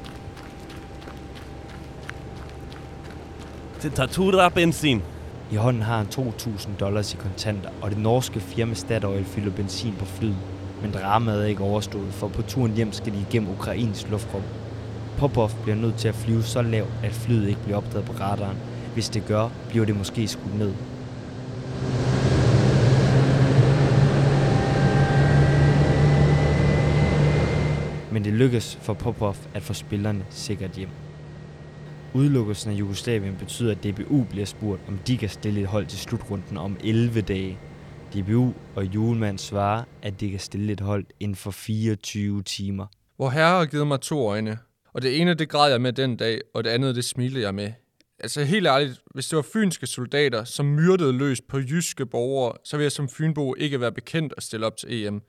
Det 3.81 3.93
tager 3.93 4.49
benzin. 4.49 5.01
I 5.53 5.55
hånden 5.55 5.81
har 5.81 5.97
han 5.97 6.05
2.000 6.05 6.69
dollars 6.79 7.13
i 7.13 7.17
kontanter, 7.17 7.69
og 7.81 7.89
det 7.91 7.97
norske 7.97 8.39
firma 8.39 8.73
Statoil 8.73 9.25
fylder 9.25 9.51
benzin 9.51 9.93
på 9.99 10.05
flyet. 10.05 10.37
Men 10.81 10.91
dramaet 10.91 11.41
er 11.41 11.45
ikke 11.45 11.63
overstået, 11.63 12.13
for 12.13 12.27
på 12.27 12.41
turen 12.41 12.73
hjem 12.73 12.91
skal 12.91 13.13
de 13.13 13.25
igennem 13.29 13.51
Ukrains 13.51 14.07
luftrum. 14.09 14.41
Popov 15.17 15.51
bliver 15.63 15.75
nødt 15.75 15.95
til 15.95 16.07
at 16.07 16.15
flyve 16.15 16.43
så 16.43 16.61
lavt, 16.61 16.89
at 17.03 17.11
flyet 17.11 17.49
ikke 17.49 17.61
bliver 17.63 17.77
opdaget 17.77 18.05
på 18.05 18.13
radaren. 18.19 18.57
Hvis 18.93 19.09
det 19.09 19.25
gør, 19.25 19.49
bliver 19.69 19.85
det 19.85 19.97
måske 19.97 20.27
skudt 20.27 20.57
ned. 20.57 20.73
Men 28.11 28.23
det 28.23 28.33
lykkes 28.33 28.77
for 28.81 28.93
Popov 28.93 29.35
at 29.53 29.61
få 29.61 29.73
spillerne 29.73 30.25
sikkert 30.29 30.71
hjem. 30.71 30.89
Udelukkelsen 32.15 32.71
af 32.71 32.75
Jugoslavien 32.75 33.35
betyder, 33.39 33.71
at 33.71 33.83
DBU 33.83 34.23
bliver 34.23 34.45
spurgt, 34.45 34.81
om 34.87 34.97
de 34.97 35.17
kan 35.17 35.29
stille 35.29 35.61
et 35.61 35.67
hold 35.67 35.85
til 35.85 35.99
slutrunden 35.99 36.57
om 36.57 36.77
11 36.83 37.21
dage. 37.21 37.59
DBU 38.13 38.53
og 38.75 38.85
Julemand 38.85 39.37
svarer, 39.37 39.83
at 40.01 40.19
de 40.19 40.31
kan 40.31 40.39
stille 40.39 40.73
et 40.73 40.81
hold 40.81 41.05
inden 41.19 41.35
for 41.35 41.51
24 41.51 42.43
timer. 42.43 42.85
Hvor 43.15 43.29
herre 43.29 43.57
har 43.57 43.65
givet 43.65 43.87
mig 43.87 44.01
to 44.01 44.27
øjne. 44.27 44.57
Og 44.93 45.01
det 45.01 45.21
ene, 45.21 45.33
det 45.33 45.49
græd 45.49 45.71
jeg 45.71 45.81
med 45.81 45.93
den 45.93 46.17
dag, 46.17 46.41
og 46.53 46.63
det 46.63 46.69
andet, 46.69 46.95
det 46.95 47.05
smilede 47.05 47.41
jeg 47.41 47.55
med. 47.55 47.71
Altså 48.19 48.43
helt 48.43 48.67
ærligt, 48.67 49.01
hvis 49.13 49.27
det 49.27 49.35
var 49.35 49.45
fynske 49.53 49.87
soldater, 49.87 50.43
som 50.43 50.65
myrdede 50.65 51.13
løs 51.13 51.41
på 51.41 51.59
jyske 51.59 52.05
borgere, 52.05 52.53
så 52.63 52.77
vil 52.77 52.83
jeg 52.83 52.91
som 52.91 53.09
fynbo 53.09 53.55
ikke 53.57 53.81
være 53.81 53.91
bekendt 53.91 54.33
at 54.37 54.43
stille 54.43 54.65
op 54.65 54.77
til 54.77 55.05
EM. 55.05 55.21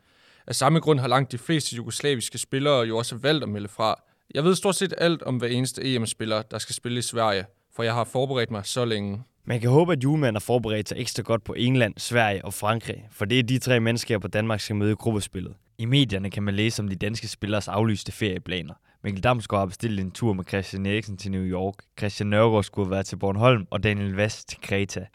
Af 0.47 0.55
samme 0.55 0.81
grund 0.81 1.01
har 1.01 1.09
langt 1.09 1.33
de 1.33 1.38
fleste 1.38 1.77
jugoslaviske 1.77 2.38
spillere 2.38 2.81
jo 2.81 2.97
også 2.99 3.16
valgt 3.16 3.42
at 3.42 3.49
melde 3.49 3.68
fra. 3.68 4.03
Jeg 4.34 4.44
ved 4.44 4.54
stort 4.54 4.74
set 4.74 4.94
alt 4.98 5.22
om 5.22 5.37
hver 5.37 5.48
eneste 5.48 5.94
EM-spiller, 5.94 6.42
der 6.42 6.58
skal 6.58 6.74
spille 6.74 6.98
i 6.98 7.02
Sverige, 7.02 7.44
for 7.76 7.82
jeg 7.82 7.94
har 7.94 8.04
forberedt 8.04 8.50
mig 8.50 8.66
så 8.66 8.84
længe. 8.84 9.22
Man 9.44 9.60
kan 9.60 9.70
håbe, 9.70 9.92
at 9.92 10.04
Julemand 10.04 10.37
har 10.37 10.40
forberedt 10.40 10.88
sig 10.88 10.98
ekstra 10.98 11.22
godt 11.22 11.44
på 11.44 11.52
England, 11.52 11.94
Sverige 11.96 12.44
og 12.44 12.54
Frankrig, 12.54 13.08
for 13.10 13.24
det 13.24 13.38
er 13.38 13.42
de 13.42 13.58
tre 13.58 13.80
mennesker 13.80 14.18
på 14.18 14.28
Danmark 14.28 14.60
skal 14.60 14.76
møde 14.76 14.92
i 14.92 14.94
gruppespillet. 14.94 15.54
I 15.78 15.84
medierne 15.84 16.30
kan 16.30 16.42
man 16.42 16.54
læse 16.54 16.82
om 16.82 16.88
de 16.88 16.96
danske 16.96 17.28
spillers 17.28 17.68
aflyste 17.68 18.12
ferieplaner. 18.12 18.74
Mikkel 19.04 19.22
Damsgaard 19.22 19.60
har 19.60 19.66
bestilt 19.66 20.00
en 20.00 20.10
tur 20.10 20.32
med 20.32 20.44
Christian 20.44 20.87
Eriksen 20.87 21.16
til 21.16 21.30
New 21.30 21.42
York. 21.42 21.74
Christian 21.98 22.26
Nørgaard 22.26 22.64
skulle 22.64 22.90
være 22.90 23.02
til 23.02 23.16
Bornholm 23.16 23.66
og 23.70 23.82
Daniel 23.82 24.16
Vast 24.16 24.48
til 24.48 24.58
Kreta. 24.62 25.06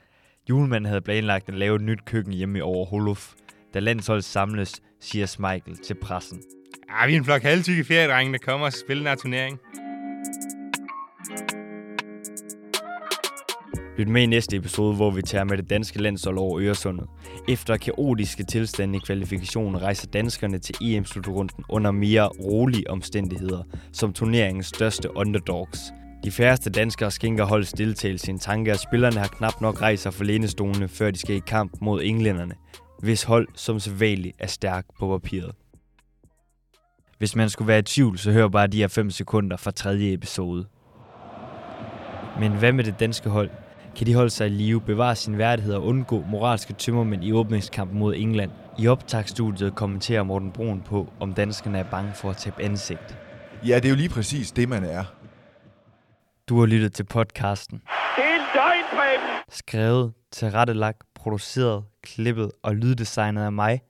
Julemanden 0.49 0.85
havde 0.85 1.01
planlagt 1.01 1.49
at 1.49 1.55
lave 1.55 1.75
et 1.75 1.81
nyt 1.81 2.05
køkken 2.05 2.33
hjemme 2.33 2.57
i 2.57 2.61
Overholuf. 2.61 3.33
Da 3.73 3.79
landsholdet 3.79 4.25
samles, 4.25 4.81
siger 4.99 5.35
Michael 5.39 5.77
til 5.77 5.93
pressen. 5.93 6.58
Ja, 6.89 7.07
vi 7.07 7.13
er 7.13 7.17
en 7.17 7.25
flok 7.25 7.41
halvtykke 7.41 7.83
feriedrenge, 7.83 8.33
der 8.33 8.39
kommer 8.39 8.65
og 8.65 8.73
spiller 8.73 9.03
den 9.03 9.07
her 9.07 9.15
turnering. 9.15 9.59
Lyt 13.97 14.07
med 14.07 14.21
i 14.21 14.25
næste 14.25 14.55
episode, 14.55 14.95
hvor 14.95 15.11
vi 15.11 15.21
tager 15.21 15.43
med 15.43 15.57
det 15.57 15.69
danske 15.69 16.01
landshold 16.01 16.37
over 16.37 16.61
Øresundet. 16.61 17.07
Efter 17.49 17.77
kaotiske 17.77 18.43
tilstande 18.43 18.97
i 18.97 19.01
kvalifikationen 19.05 19.81
rejser 19.81 20.07
danskerne 20.07 20.59
til 20.59 20.75
EM-slutrunden 20.81 21.63
under 21.69 21.91
mere 21.91 22.27
rolige 22.27 22.89
omstændigheder, 22.89 23.63
som 23.93 24.13
turneringens 24.13 24.67
største 24.67 25.17
underdogs. 25.17 25.79
De 26.23 26.31
færreste 26.31 26.69
danskere 26.69 27.11
skænker 27.11 27.45
holdets 27.45 27.71
deltagelse 27.71 28.31
en 28.31 28.39
tanke, 28.39 28.71
at 28.71 28.79
spillerne 28.79 29.19
har 29.19 29.27
knap 29.27 29.61
nok 29.61 29.81
rejser 29.81 30.11
for 30.11 30.23
lænestolene, 30.23 30.87
før 30.87 31.11
de 31.11 31.19
skal 31.19 31.35
i 31.35 31.41
kamp 31.47 31.71
mod 31.81 32.01
englænderne, 32.03 32.55
hvis 32.99 33.23
hold 33.23 33.47
som 33.55 33.79
sædvanligt 33.79 34.35
er 34.39 34.47
stærk 34.47 34.85
på 34.99 35.19
papiret. 35.19 35.51
Hvis 37.19 37.35
man 37.35 37.49
skulle 37.49 37.67
være 37.67 37.79
i 37.79 37.81
tvivl, 37.81 38.17
så 38.17 38.31
hør 38.31 38.47
bare 38.47 38.67
de 38.67 38.77
her 38.77 38.87
5 38.87 39.09
sekunder 39.09 39.57
fra 39.57 39.71
tredje 39.71 40.13
episode. 40.13 40.65
Men 42.39 42.51
hvad 42.51 42.71
med 42.71 42.83
det 42.83 42.99
danske 42.99 43.29
hold? 43.29 43.49
Kan 43.95 44.07
de 44.07 44.15
holde 44.15 44.29
sig 44.29 44.47
i 44.47 44.49
live, 44.49 44.81
bevare 44.81 45.15
sin 45.15 45.37
værdighed 45.37 45.73
og 45.73 45.85
undgå 45.85 46.23
moralske 46.27 46.73
tømmermænd 46.73 47.23
i 47.23 47.33
åbningskampen 47.33 47.99
mod 47.99 48.15
England? 48.15 48.51
I 48.77 48.87
optagsstudiet 48.87 49.75
kommenterer 49.75 50.23
Morten 50.23 50.51
Brun 50.51 50.81
på, 50.81 51.13
om 51.19 51.33
danskerne 51.33 51.77
er 51.77 51.83
bange 51.83 52.11
for 52.13 52.29
at 52.29 52.37
tabe 52.37 52.61
ansigt. 52.61 53.17
Ja, 53.67 53.75
det 53.75 53.85
er 53.85 53.89
jo 53.89 53.95
lige 53.95 54.09
præcis 54.09 54.51
det, 54.51 54.69
man 54.69 54.83
er. 54.83 55.03
Du 56.49 56.59
har 56.59 56.65
lyttet 56.65 56.93
til 56.93 57.03
podcasten. 57.03 57.77
Det 58.15 58.23
er 58.23 58.55
løgn, 58.55 58.83
Preben! 58.91 59.43
Skrevet, 59.49 60.13
tilrettelagt, 60.31 61.03
produceret, 61.15 61.83
klippet 62.03 62.51
og 62.63 62.75
lyddesignet 62.75 63.41
af 63.41 63.51
mig, 63.51 63.81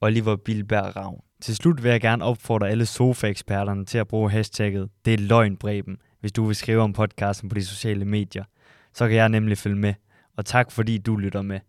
Oliver 0.00 0.36
Bilberg 0.36 0.96
Ravn. 0.96 1.20
Til 1.42 1.56
slut 1.56 1.82
vil 1.82 1.90
jeg 1.90 2.00
gerne 2.00 2.24
opfordre 2.24 2.68
alle 2.68 2.86
sofaeksperterne 2.86 3.84
til 3.84 3.98
at 3.98 4.08
bruge 4.08 4.30
hashtagget 4.30 4.88
Det 5.04 5.14
er 5.14 5.18
løgn, 5.18 5.56
Breben, 5.56 5.98
hvis 6.20 6.32
du 6.32 6.44
vil 6.44 6.56
skrive 6.56 6.82
om 6.82 6.92
podcasten 6.92 7.48
på 7.48 7.54
de 7.54 7.64
sociale 7.64 8.04
medier. 8.04 8.44
Så 8.94 9.08
kan 9.08 9.16
jeg 9.16 9.28
nemlig 9.28 9.58
følge 9.58 9.76
med. 9.76 9.94
Og 10.36 10.46
tak 10.46 10.72
fordi 10.72 10.98
du 10.98 11.16
lytter 11.16 11.42
med. 11.42 11.60